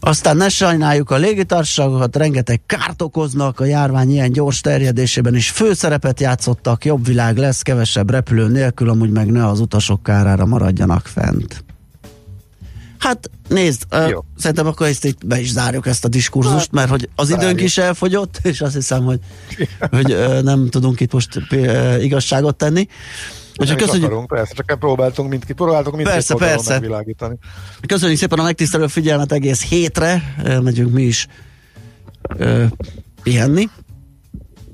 [0.00, 6.20] Aztán ne sajnáljuk a légitársaságokat, rengeteg kárt okoznak, a járvány ilyen gyors terjedésében is főszerepet
[6.20, 11.64] játszottak, jobb világ lesz, kevesebb repülő nélkül, amúgy meg ne az utasok kárára maradjanak fent.
[12.98, 16.90] Hát nézd, uh, szerintem akkor ezt itt be is zárjuk ezt a diskurzust, hát, mert
[16.90, 19.20] hogy az időnk is elfogyott, és azt hiszem, hogy,
[19.96, 22.88] hogy uh, nem tudunk itt most uh, igazságot tenni.
[23.56, 24.04] Úgyhogy köszönjük.
[24.04, 26.72] Akarunk, persze, csak próbáltunk mindkét, próbáltunk mindkét persze, persze.
[26.72, 27.36] megvilágítani.
[27.86, 31.26] Köszönjük szépen a megtisztelő figyelmet egész hétre, megyünk mi is
[32.36, 32.64] ö,
[33.22, 33.68] pihenni.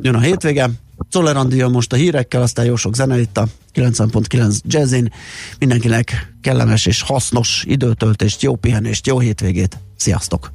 [0.01, 0.71] jön a hétvége.
[1.11, 5.13] Czoller most a hírekkel, aztán jó sok zene itt a 90.9 Jazzin.
[5.59, 9.79] Mindenkinek kellemes és hasznos időtöltést, jó pihenést, jó hétvégét.
[9.97, 10.53] Sziasztok!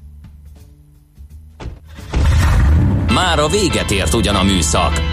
[3.14, 5.13] Már a véget ért ugyan a műszak,